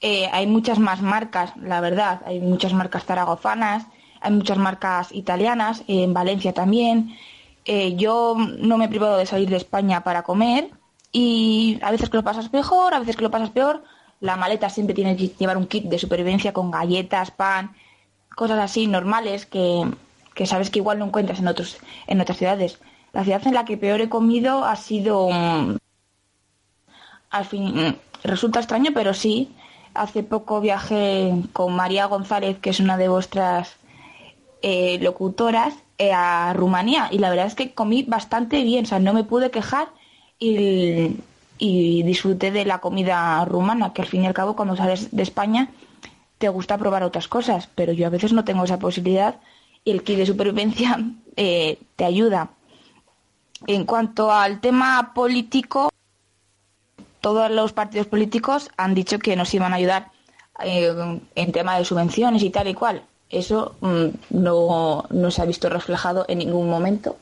Eh, 0.00 0.28
hay 0.32 0.46
muchas 0.46 0.78
más 0.78 1.02
marcas, 1.02 1.56
la 1.56 1.80
verdad. 1.80 2.22
Hay 2.26 2.40
muchas 2.40 2.72
marcas 2.72 3.04
zaragozanas, 3.04 3.86
hay 4.20 4.32
muchas 4.32 4.58
marcas 4.58 5.12
italianas, 5.12 5.80
eh, 5.88 6.04
en 6.04 6.14
Valencia 6.14 6.52
también. 6.52 7.16
Eh, 7.64 7.96
yo 7.96 8.36
no 8.36 8.78
me 8.78 8.86
he 8.86 8.88
privado 8.88 9.16
de 9.16 9.26
salir 9.26 9.48
de 9.48 9.56
España 9.56 10.04
para 10.04 10.22
comer 10.22 10.70
y 11.12 11.78
a 11.82 11.90
veces 11.90 12.10
que 12.10 12.16
lo 12.16 12.24
pasas 12.24 12.52
mejor, 12.52 12.94
a 12.94 13.00
veces 13.00 13.16
que 13.16 13.22
lo 13.22 13.30
pasas 13.30 13.50
peor. 13.50 13.82
La 14.20 14.36
maleta 14.36 14.70
siempre 14.70 14.94
tiene 14.94 15.16
que 15.16 15.28
llevar 15.28 15.56
un 15.56 15.66
kit 15.66 15.84
de 15.84 15.98
supervivencia 15.98 16.52
con 16.52 16.70
galletas, 16.70 17.30
pan, 17.30 17.74
cosas 18.34 18.58
así 18.58 18.86
normales 18.86 19.46
que, 19.46 19.84
que 20.34 20.46
sabes 20.46 20.70
que 20.70 20.78
igual 20.78 20.98
no 20.98 21.06
encuentras 21.06 21.38
en, 21.40 21.48
otros, 21.48 21.78
en 22.06 22.20
otras 22.20 22.38
ciudades. 22.38 22.78
La 23.12 23.24
ciudad 23.24 23.46
en 23.46 23.54
la 23.54 23.64
que 23.64 23.76
peor 23.76 24.00
he 24.00 24.08
comido 24.08 24.64
ha 24.64 24.76
sido... 24.76 25.30
mm, 25.30 25.76
al 27.30 27.44
fin, 27.44 27.74
mm, 27.74 27.96
resulta 28.24 28.60
extraño, 28.60 28.90
pero 28.94 29.14
sí. 29.14 29.54
Hace 29.94 30.22
poco 30.22 30.60
viajé 30.60 31.32
con 31.54 31.74
María 31.74 32.04
González, 32.04 32.58
que 32.58 32.70
es 32.70 32.80
una 32.80 32.98
de 32.98 33.08
vuestras 33.08 33.76
eh, 34.60 34.98
locutoras, 35.00 35.74
eh, 35.96 36.12
a 36.12 36.52
Rumanía. 36.52 37.08
Y 37.10 37.18
la 37.18 37.30
verdad 37.30 37.46
es 37.46 37.54
que 37.54 37.72
comí 37.72 38.02
bastante 38.02 38.62
bien, 38.62 38.84
o 38.84 38.88
sea, 38.88 38.98
no 38.98 39.14
me 39.14 39.24
pude 39.24 39.50
quejar 39.50 39.88
y, 40.38 41.16
y 41.58 42.02
disfruté 42.02 42.50
de 42.50 42.64
la 42.64 42.78
comida 42.78 43.44
rumana, 43.44 43.92
que 43.92 44.02
al 44.02 44.08
fin 44.08 44.24
y 44.24 44.26
al 44.26 44.34
cabo 44.34 44.56
cuando 44.56 44.76
sales 44.76 45.14
de 45.14 45.22
España 45.22 45.70
te 46.38 46.48
gusta 46.48 46.78
probar 46.78 47.02
otras 47.02 47.28
cosas, 47.28 47.68
pero 47.74 47.92
yo 47.92 48.06
a 48.06 48.10
veces 48.10 48.32
no 48.32 48.44
tengo 48.44 48.64
esa 48.64 48.78
posibilidad 48.78 49.36
y 49.84 49.90
el 49.90 50.02
kit 50.02 50.18
de 50.18 50.26
supervivencia 50.26 50.98
eh, 51.36 51.78
te 51.96 52.04
ayuda. 52.04 52.50
En 53.66 53.84
cuanto 53.84 54.30
al 54.30 54.60
tema 54.60 55.12
político, 55.14 55.90
todos 57.20 57.50
los 57.50 57.72
partidos 57.72 58.06
políticos 58.06 58.70
han 58.76 58.94
dicho 58.94 59.18
que 59.18 59.34
nos 59.34 59.52
iban 59.54 59.72
a 59.72 59.76
ayudar 59.76 60.10
eh, 60.62 61.20
en 61.34 61.52
tema 61.52 61.78
de 61.78 61.84
subvenciones 61.84 62.42
y 62.42 62.50
tal 62.50 62.68
y 62.68 62.74
cual. 62.74 63.02
Eso 63.30 63.74
mm, 63.80 64.06
no, 64.30 65.04
no 65.10 65.30
se 65.30 65.42
ha 65.42 65.46
visto 65.46 65.68
reflejado 65.68 66.24
en 66.28 66.38
ningún 66.38 66.68
momento, 66.68 67.16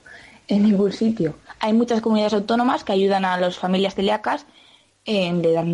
en 0.49 0.64
ningún 0.64 0.93
sitio. 0.93 1.37
Hay 1.64 1.72
muchas 1.72 2.02
comunidades 2.02 2.34
autónomas 2.34 2.84
que 2.84 2.92
ayudan 2.92 3.24
a 3.24 3.38
las 3.38 3.56
familias 3.56 3.94
celíacas, 3.94 4.44
eh, 5.06 5.32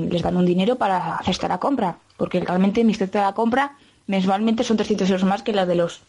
les 0.09 0.23
dan 0.23 0.37
un 0.37 0.47
dinero 0.47 0.77
para 0.77 1.17
hacer 1.17 1.33
esta 1.33 1.49
la 1.49 1.59
compra, 1.59 1.99
porque 2.17 2.39
realmente 2.39 2.85
mi 2.85 2.95
cesta 2.95 3.19
de 3.19 3.25
la 3.25 3.33
compra 3.33 3.77
mensualmente 4.07 4.63
son 4.63 4.77
300 4.77 5.11
euros 5.11 5.25
más 5.25 5.43
que 5.43 5.53
la 5.53 5.67
de 5.67 5.75
los 5.75 6.03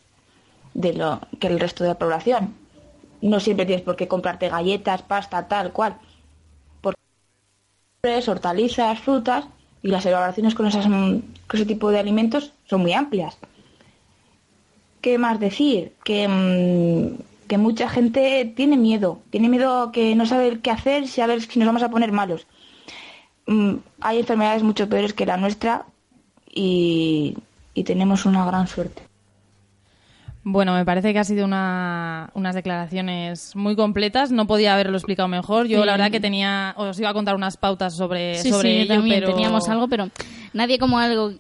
que 1.40 1.48
el 1.48 1.60
resto 1.60 1.84
de 1.84 1.90
la 1.90 1.98
población. 1.98 2.54
No 3.22 3.40
siempre 3.40 3.66
tienes 3.66 3.84
por 3.84 3.96
qué 3.96 4.08
comprarte 4.08 4.50
galletas, 4.50 5.02
pasta, 5.02 5.48
tal 5.48 5.72
cual 5.72 5.96
verduras, 8.04 8.28
hortalizas, 8.30 9.00
frutas 9.00 9.46
y 9.82 9.88
las 9.88 10.06
elaboraciones 10.06 10.54
con 10.54 10.68
ese 10.68 11.66
tipo 11.66 11.90
de 11.90 11.98
alimentos 11.98 12.54
son 12.70 12.82
muy 12.82 12.94
amplias. 12.94 13.36
¿Qué 15.02 15.18
más 15.18 15.40
decir? 15.40 15.94
Que, 16.04 16.28
mm, 16.28 17.31
que 17.52 17.58
mucha 17.58 17.90
gente 17.90 18.46
tiene 18.56 18.78
miedo, 18.78 19.20
tiene 19.30 19.50
miedo 19.50 19.92
que 19.92 20.16
no 20.16 20.26
sabe 20.26 20.62
qué 20.62 20.72
hacer, 20.72 21.06
si 21.10 21.20
a 21.20 21.28
ver 21.28 21.42
si 21.42 21.60
nos 21.60 21.66
vamos 21.66 21.84
a 21.84 21.90
poner 21.90 22.14
malos. 22.14 22.48
Mm, 23.46 23.74
Hay 24.00 24.20
enfermedades 24.20 24.64
mucho 24.64 24.88
peores 24.88 25.14
que 25.14 25.26
la 25.26 25.36
nuestra 25.36 25.84
y, 26.50 27.36
y 27.74 27.84
tenemos 27.84 28.26
una 28.26 28.46
gran 28.46 28.68
suerte. 28.68 29.02
Bueno, 30.44 30.74
me 30.76 30.86
parece 30.86 31.12
que 31.12 31.20
ha 31.20 31.26
sido 31.26 31.44
una, 31.44 32.30
unas 32.36 32.56
declaraciones 32.56 33.54
muy 33.54 33.76
completas. 33.76 34.32
No 34.32 34.48
podía 34.48 34.74
haberlo 34.74 34.96
explicado 34.98 35.28
mejor. 35.28 35.68
Yo 35.68 35.82
Sí. 35.82 35.86
la 35.86 35.92
verdad 35.92 36.10
que 36.10 36.22
tenía, 36.22 36.74
os 36.78 36.98
iba 37.00 37.10
a 37.10 37.14
contar 37.14 37.36
unas 37.36 37.58
pautas 37.58 37.98
sobre, 37.98 38.36
Sí, 38.36 38.50
sobre 38.50 38.70
sí, 38.72 38.78
ello, 38.80 38.96
también 38.96 39.20
pero 39.20 39.34
teníamos 39.34 39.68
algo, 39.68 39.90
pero 39.90 40.08
nadie 40.54 40.80
como 40.80 41.00
algo 41.00 41.34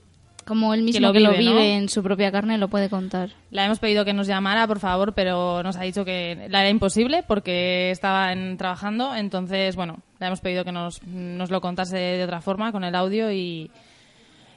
como 0.43 0.73
él 0.73 0.83
mismo 0.83 1.07
lo 1.07 1.13
que 1.13 1.19
lo 1.19 1.31
vive, 1.31 1.41
vive, 1.43 1.53
¿no? 1.53 1.59
en 1.61 1.89
su 1.89 2.01
propia 2.03 2.31
carne 2.31 2.57
lo 2.57 2.67
puede 2.67 2.89
contar. 2.89 3.29
La 3.51 3.65
hemos 3.65 3.79
pedido 3.79 4.03
que 4.05 4.13
nos 4.13 4.27
llamara, 4.27 4.67
por 4.67 4.79
favor, 4.79 5.13
pero 5.13 5.61
nos 5.63 5.75
ha 5.77 5.81
dicho 5.83 6.03
que 6.05 6.47
la 6.49 6.61
era 6.61 6.69
imposible 6.69 7.23
porque 7.27 7.91
estaba 7.91 8.31
en- 8.33 8.57
trabajando. 8.57 9.15
Entonces, 9.15 9.75
bueno, 9.75 9.99
le 10.19 10.27
hemos 10.27 10.41
pedido 10.41 10.63
que 10.65 10.71
nos, 10.71 11.01
nos 11.03 11.49
lo 11.51 11.61
contase 11.61 11.97
de 11.97 12.23
otra 12.23 12.41
forma 12.41 12.71
con 12.71 12.83
el 12.83 12.95
audio 12.95 13.31
y, 13.31 13.71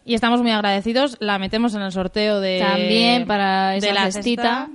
y 0.04 0.14
estamos 0.14 0.42
muy 0.42 0.50
agradecidos. 0.50 1.16
La 1.20 1.38
metemos 1.38 1.74
en 1.74 1.82
el 1.82 1.92
sorteo 1.92 2.40
de 2.40 2.60
También 2.60 3.26
para 3.26 3.70
de 3.70 3.78
esa 3.78 3.92
la 3.94 4.10
cestita. 4.10 4.42
cesta, 4.66 4.70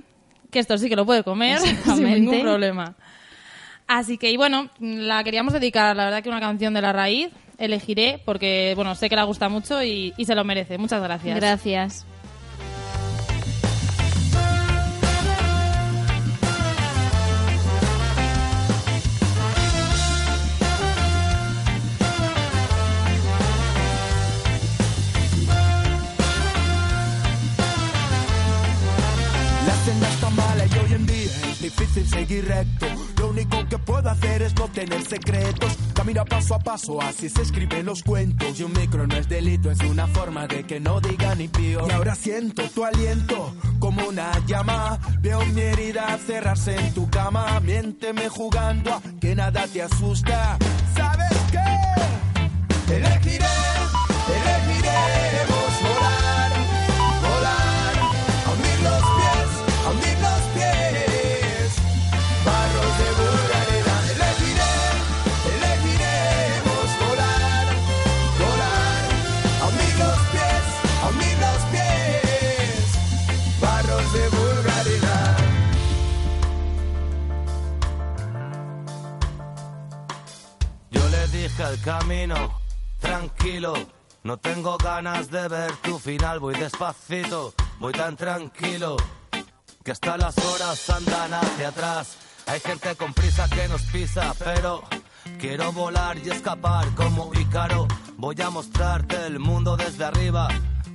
que 0.51 0.60
esto 0.60 0.78
sí 0.78 0.89
que 0.89 0.95
lo 0.95 1.05
puede 1.05 1.24
comer 1.24 1.60
sin 1.86 2.03
ningún 2.03 2.41
problema. 2.41 2.95
Así 3.88 4.18
que, 4.20 4.30
y 4.32 4.38
bueno, 4.38 4.70
la 4.80 5.24
queríamos 5.24 5.51
dedicar, 5.53 5.95
la 5.95 6.05
verdad 6.05 6.22
que 6.22 6.30
una 6.30 6.39
canción 6.39 6.74
de 6.74 6.82
la 6.82 6.93
raíz. 6.93 7.30
Elegiré 7.60 8.22
porque, 8.26 8.74
bueno, 8.76 8.95
sé 8.95 9.10
que 9.10 9.16
le 9.16 9.24
gusta 9.24 9.49
mucho 9.49 9.84
y, 9.84 10.14
y 10.18 10.26
se 10.26 10.34
lo 10.34 10.43
merece. 10.43 10.78
Muchas 10.78 11.03
gracias. 11.03 11.36
Gracias. 11.36 12.05
La 29.66 29.76
senda 29.86 30.10
está 30.10 30.30
mala 30.30 30.66
y 30.66 30.78
hoy 30.80 30.93
en 30.93 31.05
día 31.05 31.32
es 31.51 31.62
difícil 31.62 32.07
seguir 32.07 32.45
recto. 32.47 32.88
Lo 33.40 33.46
único 33.46 33.70
que 33.70 33.78
puedo 33.78 34.10
hacer 34.10 34.42
es 34.42 34.54
no 34.56 34.68
tener 34.68 35.02
secretos. 35.06 35.72
Camina 35.94 36.26
paso 36.26 36.56
a 36.56 36.60
paso, 36.60 37.02
así 37.02 37.30
se 37.30 37.42
escriben 37.42 37.86
los 37.86 38.04
cuentos. 38.04 38.60
Y 38.60 38.64
un 38.64 38.74
micro 38.74 39.08
no 39.08 39.16
es 39.16 39.30
delito, 39.30 39.72
es 39.72 39.80
una 39.80 40.08
forma 40.08 40.46
de 40.46 40.66
que 40.66 40.82
no 40.82 41.00
diga 41.00 41.36
ni 41.36 41.48
pío. 41.48 41.88
Y 41.88 41.92
ahora 41.92 42.16
siento 42.16 42.64
tu 42.76 42.84
aliento 42.84 43.56
como 43.80 44.06
una 44.10 44.30
llama. 44.46 45.00
Veo 45.22 45.46
mi 45.46 45.62
herida 45.62 46.20
cerrarse 46.28 46.76
en 46.76 46.94
tu 46.94 47.10
cama. 47.10 47.62
Miénteme 47.62 48.28
jugando 48.28 48.94
a 48.94 49.02
que 49.22 49.34
nada 49.36 49.66
te 49.68 49.84
asusta. 49.84 50.58
¿Sabes 50.94 51.38
qué? 51.50 52.94
Elegiré, 52.94 53.46
Al 81.70 81.80
camino, 81.82 82.60
tranquilo, 83.00 83.74
No 84.24 84.38
tengo 84.38 84.76
ganas 84.80 85.30
de 85.30 85.48
ver 85.48 85.72
tu 85.84 86.00
final, 86.00 86.40
voy 86.40 86.56
despacito, 86.56 87.54
voy 87.80 87.94
tan 87.94 88.18
tranquilo, 88.18 88.98
que 89.84 89.92
hasta 89.92 90.18
las 90.18 90.36
horas 90.40 90.90
andan 90.90 91.32
hacia 91.36 91.68
atrás. 91.68 92.18
Hay 92.48 92.60
gente 92.60 92.96
con 92.96 93.14
prisa 93.14 93.48
que 93.50 93.68
nos 93.68 93.84
pisa, 93.84 94.34
pero 94.40 94.82
quiero 95.40 95.72
volar 95.72 96.18
y 96.18 96.32
escapar 96.32 96.88
como 96.96 97.32
Ícaro. 97.36 97.88
Voy 98.18 98.42
a 98.42 98.50
mostrarte 98.50 99.28
el 99.28 99.38
mundo 99.38 99.78
desde 99.78 100.06
arriba. 100.06 100.48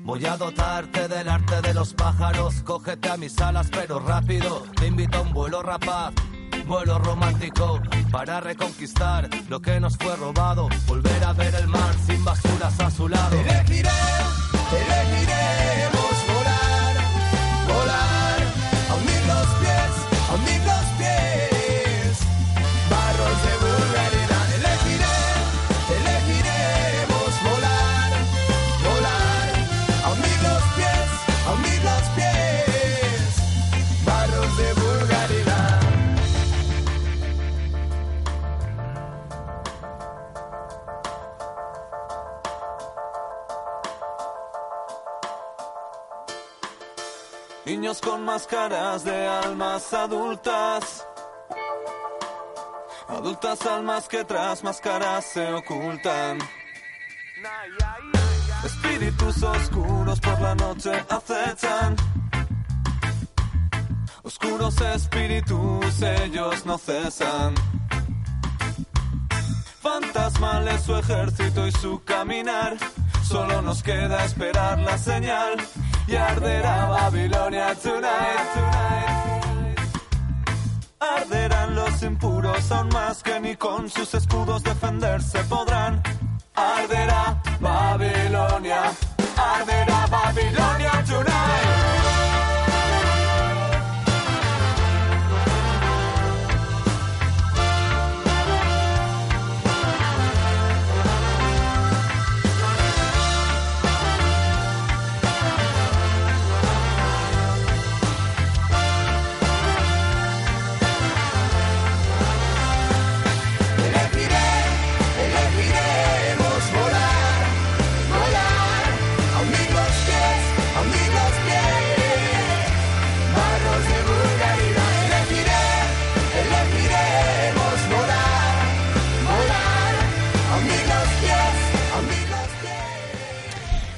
Voy 0.03 0.27
a 0.27 0.37
dotarte 0.37 1.07
del 1.07 1.29
arte 1.29 1.63
de 1.63 1.73
los 1.73 1.95
pájaros. 1.95 2.63
Cógete 2.65 3.11
a 3.11 3.17
mis 3.17 3.41
alas, 3.41 3.69
pero 3.71 4.01
rápido. 4.01 4.65
Te 4.75 4.89
invito 4.89 5.19
a 5.19 5.21
un 5.21 5.33
vuelo 5.33 5.63
rapaz, 5.63 6.13
vuelo 6.65 6.99
romántico. 6.99 7.81
Para 8.11 8.41
reconquistar 8.41 9.29
lo 9.49 9.61
que 9.61 9.81
nos 9.81 9.97
fue 9.97 10.17
robado. 10.17 10.69
Volver 10.87 11.25
a 11.25 11.33
ver 11.33 11.55
el 11.55 11.69
mar 11.69 11.95
sin 12.07 12.25
basuras 12.25 12.79
a 12.81 12.91
su 12.91 13.09
lado. 13.09 13.37
Niños 47.67 47.99
con 48.03 48.23
máscaras 48.27 49.05
de 49.05 49.27
almas 49.27 49.95
adultas. 49.95 51.07
Adultas 53.09 53.65
almas 53.65 54.07
que 54.07 54.23
tras 54.25 54.63
máscaras 54.63 55.25
se 55.25 55.51
ocultan. 55.51 56.39
Espíritus 58.65 59.43
oscuros 59.43 60.21
por 60.21 60.41
la 60.43 60.55
noche 60.57 60.93
acechan. 61.09 61.97
Oscuros 64.23 64.79
espíritus, 64.83 66.03
ellos 66.03 66.67
no 66.67 66.77
cesan. 66.77 67.55
Fantasmales 69.81 70.83
su 70.83 70.95
ejército 70.97 71.67
y 71.67 71.73
su 71.73 72.05
caminar. 72.05 72.77
Solo 73.27 73.63
nos 73.63 73.83
queda 73.83 74.23
esperar 74.27 74.79
la 74.81 74.99
señal 74.99 75.57
y 76.07 76.17
arderá 76.17 76.87
Babilonia 76.87 77.75
tonight, 77.75 78.55
tonight. 78.55 79.79
Arderán 81.01 81.75
los 81.75 82.03
impuros 82.03 82.73
aún 82.73 82.89
más 82.89 83.23
que 83.23 83.41
ni 83.41 83.57
con 83.57 83.89
sus 83.89 84.15
escudos 84.15 84.63
defenderse 84.63 85.43
podrán. 85.45 86.03
Arderá 86.55 87.43
Babilonia, 87.61 88.93
arderá 89.37 90.07
Babilonia 90.07 90.94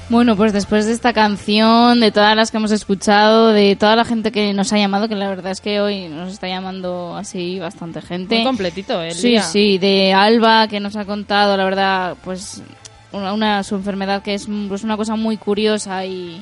Bueno, 0.09 0.37
pues 0.37 0.53
después 0.53 0.85
de 0.85 0.93
esta 0.93 1.11
canción, 1.11 1.99
de 1.99 2.11
todas 2.13 2.33
las 2.33 2.49
que 2.49 2.57
hemos 2.57 2.71
escuchado, 2.71 3.49
de 3.49 3.75
toda 3.75 3.97
la 3.97 4.05
gente 4.05 4.31
que 4.31 4.53
nos 4.53 4.71
ha 4.71 4.77
llamado, 4.77 5.09
que 5.09 5.15
la 5.15 5.27
verdad 5.27 5.51
es 5.51 5.59
que 5.59 5.81
hoy 5.81 6.07
nos 6.07 6.31
está 6.31 6.47
llamando 6.47 7.17
así 7.17 7.59
bastante 7.59 8.01
gente. 8.01 8.35
Muy 8.35 8.43
completito 8.45 9.01
el 9.01 9.13
Sí, 9.13 9.29
día. 9.31 9.43
sí, 9.43 9.77
de 9.77 10.13
Alba, 10.13 10.69
que 10.69 10.79
nos 10.79 10.95
ha 10.95 11.03
contado, 11.03 11.57
la 11.57 11.65
verdad, 11.65 12.15
pues 12.23 12.63
una, 13.11 13.33
una- 13.33 13.63
su 13.63 13.75
enfermedad 13.75 14.21
que 14.23 14.33
es 14.33 14.47
pues, 14.69 14.85
una 14.85 14.95
cosa 14.95 15.17
muy 15.17 15.35
curiosa 15.35 16.05
y, 16.05 16.41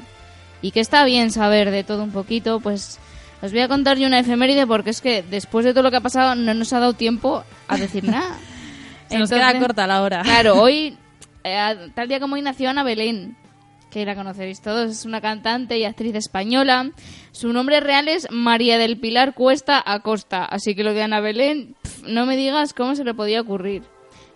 y 0.62 0.70
que 0.70 0.80
está 0.80 1.04
bien 1.04 1.32
saber 1.32 1.72
de 1.72 1.84
todo 1.84 2.04
un 2.04 2.12
poquito, 2.12 2.60
pues 2.60 3.00
os 3.42 3.52
voy 3.52 3.62
a 3.62 3.68
contar 3.68 3.98
yo 3.98 4.06
una 4.06 4.20
efeméride 4.20 4.68
porque 4.68 4.92
es 4.92 5.02
que 5.02 5.24
después 5.24 5.66
de 5.66 5.72
todo 5.74 5.82
lo 5.82 5.90
que 5.90 5.98
ha 5.98 6.02
pasado 6.02 6.36
no 6.36 6.54
nos 6.54 6.72
ha 6.72 6.80
dado 6.80 6.94
tiempo 6.94 7.44
a 7.68 7.78
decir 7.78 8.04
nada. 8.08 8.36
Se 9.10 9.18
nos 9.18 9.28
queda 9.32 9.58
corta 9.60 9.88
la 9.88 10.04
hora. 10.04 10.22
Claro, 10.22 10.62
hoy, 10.62 10.96
eh, 11.44 11.76
tal 11.96 12.08
día 12.08 12.20
como 12.20 12.36
hoy 12.36 12.44
nació 12.44 12.70
Ana 12.70 12.84
Belén, 12.84 13.36
que 14.00 14.06
la 14.06 14.16
conoceréis 14.16 14.62
todos, 14.62 14.92
es 14.92 15.06
una 15.06 15.22
cantante 15.22 15.78
y 15.78 15.86
actriz 15.86 16.16
española. 16.16 16.92
Su 17.32 17.54
nombre 17.54 17.80
real 17.80 18.08
es 18.08 18.28
María 18.32 18.78
del 18.78 19.00
Pilar 19.00 19.34
Cuesta 19.34 19.82
Acosta, 19.86 20.46
así 20.46 20.76
que 20.76 20.84
lo 20.84 20.94
de 20.94 21.04
Ana 21.04 21.20
Belén, 21.20 21.76
no 22.08 22.26
me 22.26 22.36
digas 22.38 22.74
cómo 22.74 22.96
se 22.96 23.04
le 23.04 23.14
podía 23.14 23.42
ocurrir. 23.42 23.84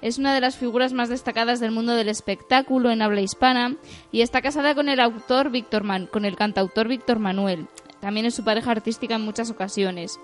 Es 0.02 0.18
una 0.18 0.34
de 0.34 0.40
las 0.42 0.56
figuras 0.56 0.94
más 0.94 1.10
destacadas 1.10 1.60
del 1.60 1.72
mundo 1.72 1.94
del 1.94 2.08
espectáculo 2.08 2.90
en 2.90 3.02
habla 3.02 3.20
hispana 3.22 3.76
y 4.14 4.22
está 4.22 4.42
casada 4.42 4.74
con 4.76 4.88
el 4.88 5.00
autor 5.02 5.50
Víctor 5.52 5.84
Man- 5.84 6.08
con 6.08 6.24
el 6.24 6.38
cantautor 6.38 6.88
Víctor 6.88 7.20
Manuel. 7.20 7.68
También 8.00 8.26
es 8.26 8.34
su 8.36 8.46
pareja 8.46 8.72
artística 8.72 9.16
en 9.16 9.22
muchas 9.26 9.50
ocasiones. 9.50 10.18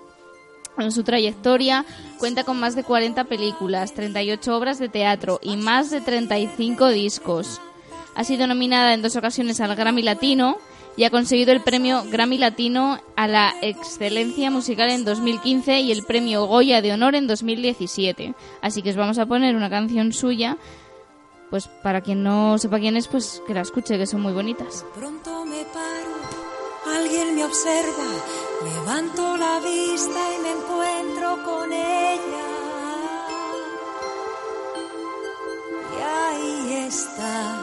En 0.78 0.92
su 0.92 1.04
trayectoria 1.04 1.84
cuenta 2.18 2.44
con 2.44 2.58
más 2.58 2.74
de 2.74 2.84
40 2.84 3.24
películas, 3.24 3.92
38 3.92 4.56
obras 4.56 4.78
de 4.78 4.88
teatro 4.88 5.40
y 5.42 5.56
más 5.56 5.90
de 5.90 6.00
35 6.00 6.88
discos. 6.88 7.60
Ha 8.16 8.24
sido 8.24 8.46
nominada 8.46 8.94
en 8.94 9.02
dos 9.02 9.14
ocasiones 9.14 9.60
al 9.60 9.76
Grammy 9.76 10.02
Latino 10.02 10.56
y 10.96 11.04
ha 11.04 11.10
conseguido 11.10 11.52
el 11.52 11.60
premio 11.60 12.02
Grammy 12.10 12.38
Latino 12.38 12.98
a 13.14 13.28
la 13.28 13.54
excelencia 13.60 14.50
musical 14.50 14.90
en 14.90 15.04
2015 15.04 15.80
y 15.80 15.92
el 15.92 16.02
premio 16.02 16.46
Goya 16.46 16.80
de 16.80 16.92
Honor 16.92 17.14
en 17.14 17.26
2017. 17.26 18.34
Así 18.62 18.82
que 18.82 18.90
os 18.90 18.96
vamos 18.96 19.18
a 19.18 19.26
poner 19.26 19.54
una 19.54 19.68
canción 19.68 20.14
suya, 20.14 20.56
pues 21.50 21.68
para 21.82 22.00
quien 22.00 22.22
no 22.22 22.56
sepa 22.56 22.78
quién 22.78 22.96
es, 22.96 23.06
pues 23.06 23.42
que 23.46 23.52
la 23.52 23.60
escuche, 23.60 23.98
que 23.98 24.06
son 24.06 24.22
muy 24.22 24.32
bonitas. 24.32 24.86
Pronto 24.94 25.44
me 25.44 25.62
paro, 25.64 26.96
alguien 26.98 27.34
me 27.34 27.44
observa, 27.44 28.08
levanto 28.64 29.36
la 29.36 29.60
vista 29.60 30.20
y 30.34 30.42
me 30.42 30.52
encuentro 30.52 31.44
con 31.44 31.72
ella. 31.72 32.46
Y 35.92 36.02
ahí 36.02 36.86
está, 36.86 37.62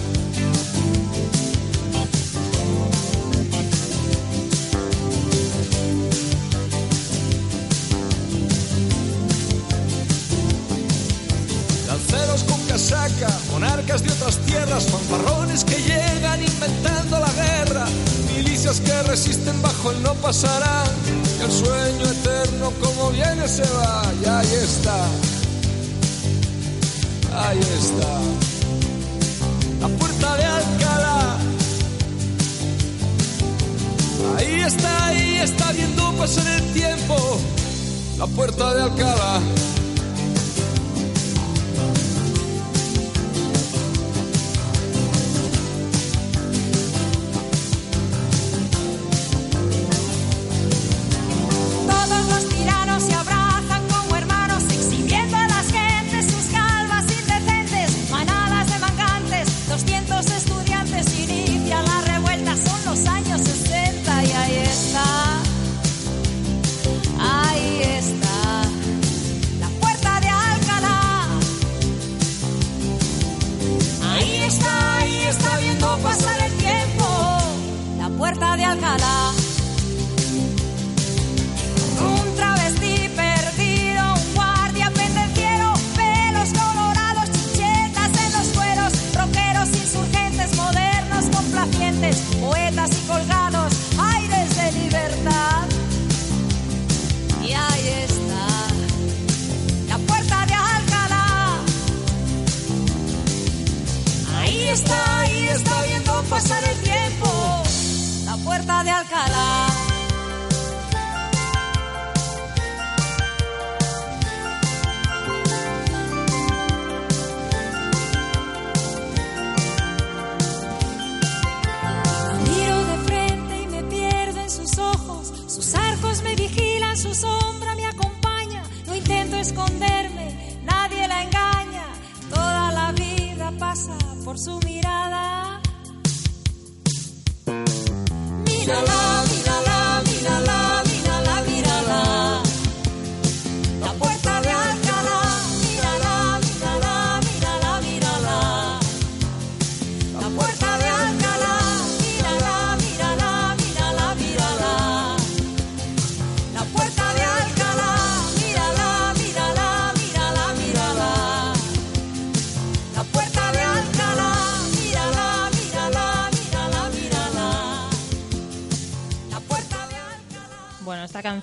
de 13.99 14.09
otras 14.09 14.37
tierras, 14.45 14.85
fanfarrones 14.85 15.65
que 15.65 15.75
llegan 15.75 16.41
inventando 16.41 17.19
la 17.19 17.31
guerra, 17.33 17.85
milicias 18.33 18.79
que 18.79 19.03
resisten 19.03 19.61
bajo 19.61 19.91
el 19.91 20.01
no 20.01 20.13
pasará, 20.13 20.85
y 21.37 21.43
el 21.43 21.51
sueño 21.51 22.05
eterno 22.05 22.71
como 22.79 23.09
viene 23.11 23.45
se 23.49 23.63
va, 23.63 24.03
y 24.23 24.29
ahí 24.29 24.53
está, 24.63 24.95
ahí 27.35 27.59
está, 27.59 28.13
la 29.81 29.87
puerta 29.89 30.37
de 30.37 30.45
Alcalá. 30.45 31.37
Ahí 34.37 34.61
está, 34.61 35.07
ahí 35.07 35.37
está 35.43 35.71
viendo 35.73 36.13
pasar 36.13 36.47
el 36.47 36.73
tiempo, 36.73 37.39
la 38.17 38.27
puerta 38.27 38.73
de 38.73 38.83
Alcalá. 38.83 39.41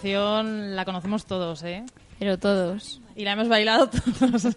Canción 0.09 0.74
la 0.74 0.84
conocemos 0.84 1.26
todos, 1.26 1.62
¿eh? 1.64 1.84
Pero 2.18 2.38
todos. 2.38 3.00
Y 3.14 3.24
la 3.24 3.32
hemos 3.32 3.48
bailado 3.48 3.90
todos. 3.90 4.56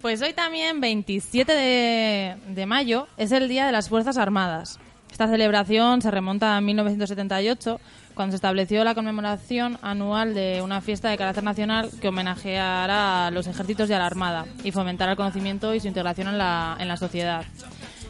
pues 0.00 0.22
hoy 0.22 0.32
también, 0.32 0.80
27 0.80 1.52
de, 1.52 2.36
de 2.48 2.66
mayo, 2.66 3.08
es 3.16 3.32
el 3.32 3.48
Día 3.48 3.66
de 3.66 3.72
las 3.72 3.88
Fuerzas 3.88 4.16
Armadas. 4.16 4.78
Esta 5.10 5.26
celebración 5.26 6.00
se 6.00 6.10
remonta 6.10 6.56
a 6.56 6.60
1978, 6.60 7.80
cuando 8.14 8.32
se 8.32 8.36
estableció 8.36 8.84
la 8.84 8.94
conmemoración 8.94 9.78
anual 9.82 10.34
de 10.34 10.60
una 10.62 10.80
fiesta 10.80 11.08
de 11.08 11.16
carácter 11.16 11.42
nacional 11.42 11.90
que 12.00 12.08
homenajeara 12.08 13.26
a 13.26 13.30
los 13.30 13.46
ejércitos 13.46 13.90
y 13.90 13.94
a 13.94 13.98
la 13.98 14.06
Armada 14.06 14.44
y 14.62 14.70
fomentara 14.70 15.12
el 15.12 15.16
conocimiento 15.16 15.74
y 15.74 15.80
su 15.80 15.88
integración 15.88 16.28
en 16.28 16.38
la, 16.38 16.76
en 16.78 16.86
la 16.86 16.96
sociedad. 16.96 17.44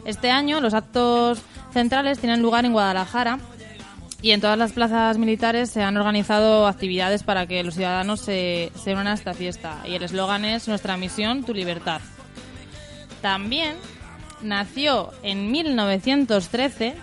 Este 0.05 0.29
año 0.29 0.61
los 0.61 0.73
actos 0.73 1.41
centrales 1.71 2.19
tienen 2.19 2.41
lugar 2.41 2.65
en 2.65 2.73
Guadalajara 2.73 3.39
y 4.21 4.31
en 4.31 4.41
todas 4.41 4.57
las 4.57 4.73
plazas 4.73 5.17
militares 5.17 5.69
se 5.69 5.81
han 5.81 5.95
organizado 5.97 6.67
actividades 6.67 7.23
para 7.23 7.47
que 7.47 7.63
los 7.63 7.75
ciudadanos 7.75 8.19
se, 8.19 8.71
se 8.75 8.93
unan 8.93 9.07
a 9.07 9.13
esta 9.13 9.33
fiesta. 9.33 9.77
Y 9.85 9.95
el 9.95 10.03
eslogan 10.03 10.45
es 10.45 10.67
Nuestra 10.67 10.97
misión, 10.97 11.43
tu 11.43 11.53
libertad. 11.53 12.01
También 13.21 13.75
nació 14.41 15.11
en 15.23 15.51
1913 15.51 16.95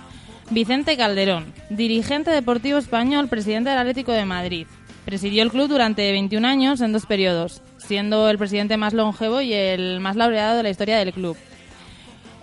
Vicente 0.50 0.96
Calderón, 0.96 1.52
dirigente 1.70 2.30
deportivo 2.30 2.78
español, 2.78 3.28
presidente 3.28 3.70
del 3.70 3.80
Atlético 3.80 4.12
de 4.12 4.24
Madrid. 4.24 4.66
Presidió 5.04 5.42
el 5.42 5.50
club 5.50 5.68
durante 5.68 6.12
21 6.12 6.46
años 6.46 6.80
en 6.80 6.92
dos 6.92 7.04
periodos, 7.06 7.62
siendo 7.78 8.28
el 8.28 8.38
presidente 8.38 8.76
más 8.76 8.92
longevo 8.92 9.40
y 9.40 9.52
el 9.52 10.00
más 10.00 10.16
laureado 10.16 10.56
de 10.56 10.62
la 10.62 10.70
historia 10.70 10.98
del 10.98 11.12
club. 11.12 11.36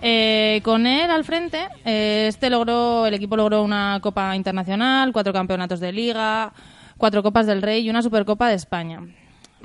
Eh, 0.06 0.60
con 0.62 0.86
él 0.86 1.10
al 1.10 1.24
frente, 1.24 1.66
eh, 1.82 2.26
este 2.28 2.50
logró, 2.50 3.06
el 3.06 3.14
equipo 3.14 3.38
logró 3.38 3.62
una 3.62 4.00
Copa 4.02 4.36
Internacional, 4.36 5.14
cuatro 5.14 5.32
campeonatos 5.32 5.80
de 5.80 5.92
Liga, 5.92 6.52
cuatro 6.98 7.22
Copas 7.22 7.46
del 7.46 7.62
Rey 7.62 7.86
y 7.86 7.88
una 7.88 8.02
Supercopa 8.02 8.50
de 8.50 8.54
España. 8.54 9.00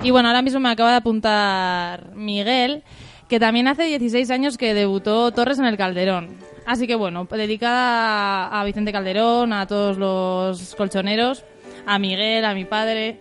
Y 0.02 0.10
bueno, 0.10 0.28
ahora 0.28 0.40
mismo 0.40 0.58
me 0.58 0.70
acaba 0.70 0.92
de 0.92 0.96
apuntar 0.96 2.14
Miguel, 2.14 2.84
que 3.28 3.38
también 3.38 3.68
hace 3.68 3.82
16 3.82 4.30
años 4.30 4.56
que 4.56 4.72
debutó 4.72 5.30
Torres 5.30 5.58
en 5.58 5.66
el 5.66 5.76
Calderón. 5.76 6.30
Así 6.64 6.86
que 6.86 6.94
bueno, 6.94 7.28
dedicada 7.30 8.48
a 8.48 8.64
Vicente 8.64 8.92
Calderón, 8.92 9.52
a 9.52 9.66
todos 9.66 9.98
los 9.98 10.74
colchoneros, 10.74 11.44
a 11.84 11.98
Miguel, 11.98 12.46
a 12.46 12.54
mi 12.54 12.64
padre. 12.64 13.20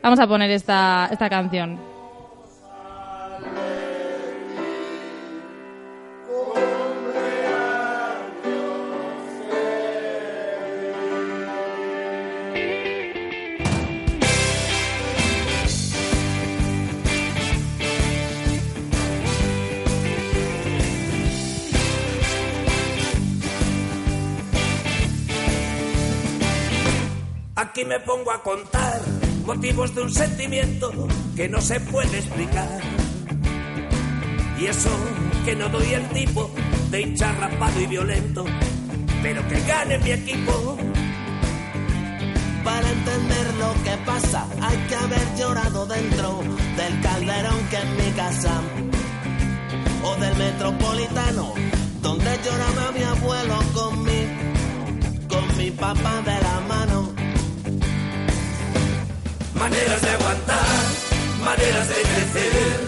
Vamos 0.00 0.20
a 0.20 0.28
poner 0.28 0.52
esta, 0.52 1.08
esta 1.10 1.28
canción. 1.28 1.95
Aquí 27.58 27.86
me 27.86 27.98
pongo 28.00 28.32
a 28.32 28.42
contar 28.42 29.00
motivos 29.46 29.94
de 29.94 30.02
un 30.02 30.12
sentimiento 30.12 30.92
que 31.34 31.48
no 31.48 31.58
se 31.62 31.80
puede 31.80 32.18
explicar. 32.18 32.68
Y 34.60 34.66
eso 34.66 34.90
que 35.46 35.56
no 35.56 35.66
doy 35.70 35.94
el 35.94 36.06
tipo 36.10 36.50
de 36.90 37.00
hincha 37.00 37.32
rapado 37.32 37.80
y 37.80 37.86
violento, 37.86 38.44
pero 39.22 39.40
que 39.48 39.58
gane 39.62 39.96
mi 40.00 40.10
equipo. 40.10 40.76
Para 42.62 42.90
entender 42.90 43.54
lo 43.54 43.72
que 43.84 43.96
pasa 44.04 44.46
hay 44.60 44.76
que 44.88 44.94
haber 44.94 45.36
llorado 45.38 45.86
dentro 45.86 46.42
del 46.76 47.00
calderón 47.00 47.68
que 47.70 47.76
es 47.76 47.88
mi 48.04 48.12
casa 48.12 48.60
o 50.02 50.14
del 50.16 50.36
metropolitano 50.36 51.54
donde 52.02 52.38
lloraba 52.44 52.92
mi 52.92 53.02
abuelo 53.02 53.58
con 53.72 54.02
mi 54.04 54.26
con 55.28 55.58
mi 55.58 55.70
papá 55.70 56.22
de 56.22 56.40
la 56.40 56.45
Maneras 59.58 60.00
de 60.02 60.10
aguantar, 60.10 60.82
maneras 61.44 61.88
de 61.88 61.94
crecer, 61.94 62.80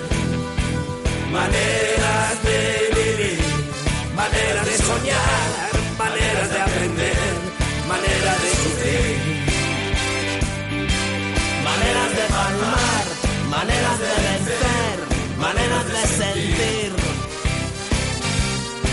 maneras 1.33 2.43
de 2.49 2.59
vivir, 2.97 3.41
maneras 4.15 4.67
de 4.67 4.77
soñar, 4.79 5.49
maneras 5.99 6.51
de 6.51 6.61
aprender. 6.61 7.59
manera 7.89 8.33
de 8.45 8.51
sufrir. 8.63 9.17
Maneras 11.69 12.11
de 12.19 12.25
palmar, 12.37 13.05
maneras 13.57 13.99
de 14.05 14.13
vencer, 14.27 14.97
maneras 15.47 15.85
de 15.95 16.03
sentir. 16.21 16.91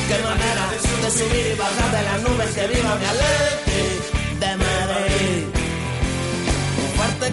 Qué 0.08 0.18
manera 0.30 0.64
de 1.04 1.12
subir 1.12 1.46
y 1.54 1.56
bajar 1.58 1.90
de 1.96 2.02
las 2.10 2.22
nubes 2.24 2.50
que 2.56 2.68
viva 2.68 2.96
mi 2.96 3.06
Atleti 3.06 3.84
de 4.42 4.52
Madrid. 4.64 5.55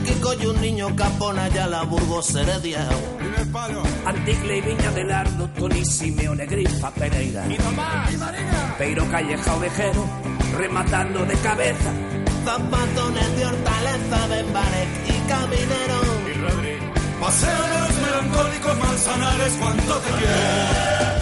Kiko 0.05 0.35
y 0.35 0.47
un 0.47 0.61
niño 0.61 0.95
capona 0.97 1.49
ya 1.49 1.67
la 1.67 1.83
Burgos 1.83 2.35
Heredia. 2.35 2.89
Anticle 4.05 4.59
y 4.59 4.61
Viña 4.61 4.91
del 4.93 5.11
Ardo, 5.11 5.49
Tony 5.59 5.85
Simeone, 5.85 6.47
Grifa, 6.47 6.91
Pereira. 6.91 7.45
Y 7.47 7.57
Peiro 8.79 9.09
Calleja 9.11 9.55
Ovejero, 9.55 10.05
rematando 10.57 11.25
de 11.25 11.35
cabeza. 11.37 11.93
Zapatones 12.45 13.37
de 13.37 13.47
hortaleza, 13.47 14.27
Benbarek 14.29 14.89
y 15.09 15.29
Caminero. 15.29 16.01
Paseos 17.21 17.93
melancólicos 18.03 18.79
manzanares, 18.79 19.53
cuánto 19.61 19.99
te 19.99 20.11
quiero. 20.11 21.22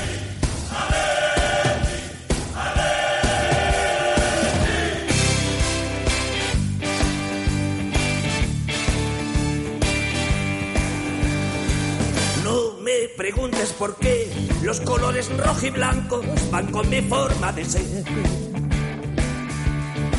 Preguntes 13.20 13.74
por 13.74 13.96
qué 13.96 14.32
los 14.62 14.80
colores 14.80 15.28
rojo 15.36 15.66
y 15.66 15.68
blanco 15.68 16.22
van 16.50 16.70
con 16.70 16.88
mi 16.88 17.02
forma 17.02 17.52
de 17.52 17.66
ser. 17.66 17.82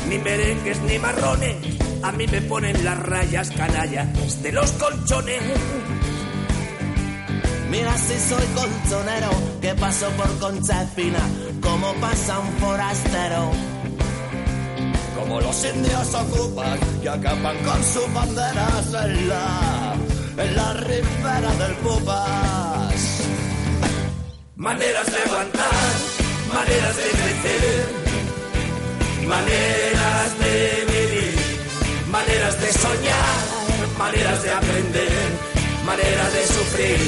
Ni 0.08 0.18
merengues 0.18 0.80
ni 0.82 1.00
marrones, 1.00 1.56
a 2.04 2.12
mí 2.12 2.28
me 2.28 2.40
ponen 2.42 2.84
las 2.84 2.96
rayas 3.00 3.50
canallas 3.50 4.40
de 4.40 4.52
los 4.52 4.70
colchones. 4.72 5.42
Mira 7.70 7.98
si 7.98 8.20
soy 8.20 8.46
colchonero, 8.54 9.30
que 9.60 9.74
paso 9.74 10.08
por 10.10 10.38
Concha 10.38 10.84
Espina, 10.84 11.28
como 11.60 11.92
pasa 11.94 12.38
un 12.38 12.52
forastero. 12.60 13.50
Como 15.18 15.40
los 15.40 15.64
indios 15.64 16.14
ocupan 16.14 16.78
y 17.02 17.08
acaban 17.08 17.56
con 17.64 17.82
sus 17.82 18.14
banderas 18.14 18.94
en 18.94 19.28
la, 19.28 19.94
en 20.38 20.56
la 20.56 20.72
ribera 20.74 21.52
del 21.58 21.74
Pupas. 21.78 22.51
Maneras 24.62 25.06
de 25.06 25.18
aguantar, 25.18 25.92
maneras 26.54 26.96
de 26.96 27.02
crecer, 27.02 27.88
maneras 29.26 30.38
de 30.38 30.86
vivir, 30.86 31.34
maneras 32.08 32.60
de 32.60 32.72
soñar, 32.72 33.98
maneras 33.98 34.42
de 34.44 34.50
aprender, 34.52 35.32
maneras 35.84 36.32
de 36.32 36.46
sufrir. 36.46 36.98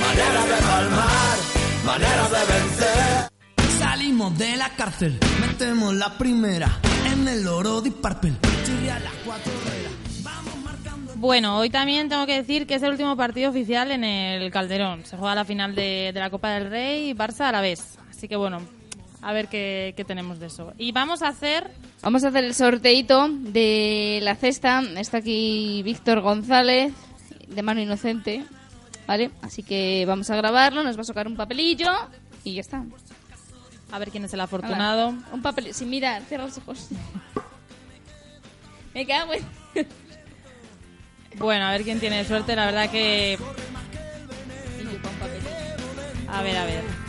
Maneras 0.00 0.48
de 0.48 0.66
palmar, 0.66 1.36
maneras 1.86 2.30
de 2.32 2.38
vencer. 2.54 3.78
Salimos 3.78 4.36
de 4.36 4.56
la 4.56 4.70
cárcel, 4.70 5.20
metemos 5.40 5.94
la 5.94 6.18
primera 6.18 6.80
en 7.12 7.28
el 7.28 7.46
oro 7.46 7.82
de 7.82 7.92
Parpel. 7.92 8.36
Chirria 8.66 8.98
las 8.98 9.14
cuatro 9.24 9.52
velas. 9.64 10.07
Bueno, 11.18 11.58
hoy 11.58 11.68
también 11.68 12.08
tengo 12.08 12.26
que 12.26 12.34
decir 12.34 12.64
que 12.64 12.76
es 12.76 12.82
el 12.84 12.92
último 12.92 13.16
partido 13.16 13.50
oficial 13.50 13.90
en 13.90 14.04
el 14.04 14.52
Calderón. 14.52 15.04
Se 15.04 15.16
juega 15.16 15.34
la 15.34 15.44
final 15.44 15.74
de, 15.74 16.12
de 16.14 16.20
la 16.20 16.30
Copa 16.30 16.50
del 16.50 16.70
Rey 16.70 17.10
y 17.10 17.14
Barça 17.14 17.46
a 17.46 17.52
la 17.52 17.60
vez. 17.60 17.98
Así 18.08 18.28
que 18.28 18.36
bueno, 18.36 18.60
a 19.20 19.32
ver 19.32 19.48
qué, 19.48 19.94
qué 19.96 20.04
tenemos 20.04 20.38
de 20.38 20.46
eso. 20.46 20.72
Y 20.78 20.92
vamos 20.92 21.22
a 21.22 21.28
hacer 21.28 21.72
Vamos 22.02 22.22
a 22.22 22.28
hacer 22.28 22.44
el 22.44 22.54
sorteito 22.54 23.28
de 23.28 24.20
la 24.22 24.36
cesta. 24.36 24.80
Está 24.96 25.16
aquí 25.16 25.82
Víctor 25.82 26.20
González, 26.20 26.92
de 27.48 27.62
mano 27.62 27.80
inocente. 27.80 28.44
¿Vale? 29.08 29.32
Así 29.42 29.64
que 29.64 30.04
vamos 30.06 30.30
a 30.30 30.36
grabarlo, 30.36 30.84
nos 30.84 30.96
va 30.96 31.00
a 31.00 31.04
sacar 31.04 31.26
un 31.26 31.34
papelillo 31.34 31.90
y 32.44 32.54
ya 32.54 32.60
está. 32.60 32.84
A 33.90 33.98
ver 33.98 34.10
quién 34.10 34.24
es 34.24 34.32
el 34.34 34.40
afortunado. 34.40 35.14
Un 35.32 35.42
papel, 35.42 35.74
sin 35.74 35.90
mirar, 35.90 36.22
cierra 36.28 36.44
los 36.44 36.58
ojos. 36.58 36.90
Me 38.94 39.04
cago 39.04 39.32
en... 39.34 40.07
Bueno, 41.38 41.66
a 41.66 41.70
ver 41.70 41.82
quién 41.84 42.00
tiene 42.00 42.24
suerte. 42.24 42.56
La 42.56 42.66
verdad 42.66 42.90
que... 42.90 43.38
A 46.28 46.42
ver, 46.42 46.56
a 46.56 46.64
ver. 46.64 47.08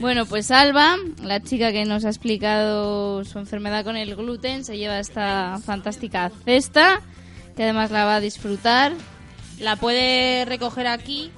Bueno, 0.00 0.26
pues 0.26 0.50
Alba, 0.50 0.96
la 1.22 1.40
chica 1.40 1.72
que 1.72 1.86
nos 1.86 2.04
ha 2.04 2.08
explicado 2.08 3.24
su 3.24 3.38
enfermedad 3.38 3.84
con 3.84 3.96
el 3.96 4.14
gluten, 4.14 4.62
se 4.62 4.76
lleva 4.76 4.98
esta 4.98 5.58
fantástica 5.64 6.30
cesta, 6.44 7.00
que 7.56 7.62
además 7.62 7.90
la 7.90 8.04
va 8.04 8.16
a 8.16 8.20
disfrutar. 8.20 8.92
La 9.60 9.76
puede 9.76 10.44
recoger 10.44 10.88
aquí, 10.88 11.32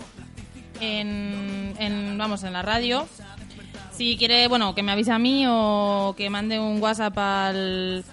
en, 0.81 1.75
en- 1.79 2.19
vamos, 2.19 2.43
en 2.45 2.53
la 2.53 2.63
radio. 2.63 3.07
Si 3.93 4.17
quiere, 4.19 4.47
bueno, 4.49 4.75
que 4.75 4.83
me 4.83 4.93
avise 4.93 5.13
a 5.13 5.19
mí 5.19 5.45
o 5.49 6.15
que 6.17 6.29
mande 6.31 6.59
un 6.61 6.81
WhatsApp 6.83 7.17
al, 7.17 8.05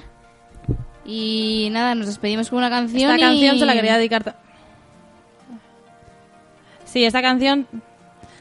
Y 1.04 1.68
nada, 1.72 1.94
nos 1.96 2.06
despedimos 2.06 2.48
con 2.48 2.58
una 2.58 2.70
canción. 2.70 3.10
Esta 3.10 3.26
canción 3.26 3.56
y- 3.56 3.58
se 3.58 3.66
la 3.66 3.72
quería 3.74 3.96
dedicar... 3.98 4.36
Sí, 6.84 7.04
esta 7.04 7.20
canción 7.22 7.66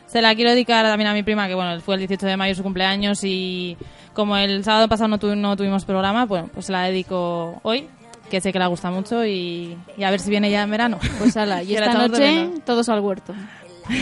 se 0.05 0.21
la 0.21 0.36
quiero 0.36 0.51
dedicar 0.51 0.86
también 0.86 1.09
a 1.09 1.13
mi 1.13 1.23
prima, 1.23 1.47
que 1.47 1.55
bueno, 1.55 1.81
fue 1.81 1.95
el 1.95 2.01
18 2.01 2.25
de 2.27 2.38
mayo 2.38 2.53
su 2.53 2.61
cumpleaños 2.61 3.23
y 3.23 3.75
como 4.14 4.38
el 4.38 4.64
sábado 4.64 4.88
pasado 4.88 5.07
no, 5.09 5.18
tu- 5.20 5.36
no 5.36 5.55
tuvimos 5.57 5.86
programa, 5.86 6.26
bueno, 6.26 6.49
pues 6.53 6.70
la 6.70 6.84
dedico 6.84 7.59
hoy, 7.64 7.88
que 8.30 8.41
sé 8.41 8.51
que 8.53 8.59
le 8.59 8.68
gusta 8.68 8.89
mucho 8.91 9.26
y, 9.26 9.78
y 9.97 10.03
a 10.03 10.11
ver 10.11 10.20
si 10.20 10.30
viene 10.30 10.49
ya 10.49 10.64
en 10.64 10.72
verano. 10.72 10.99
Pues 11.20 11.36
ala, 11.38 11.64
y 11.64 11.76
esta 11.76 11.93
noche 12.07 12.49
todos 12.66 12.89
al 12.89 12.99
huerto. 13.01 13.34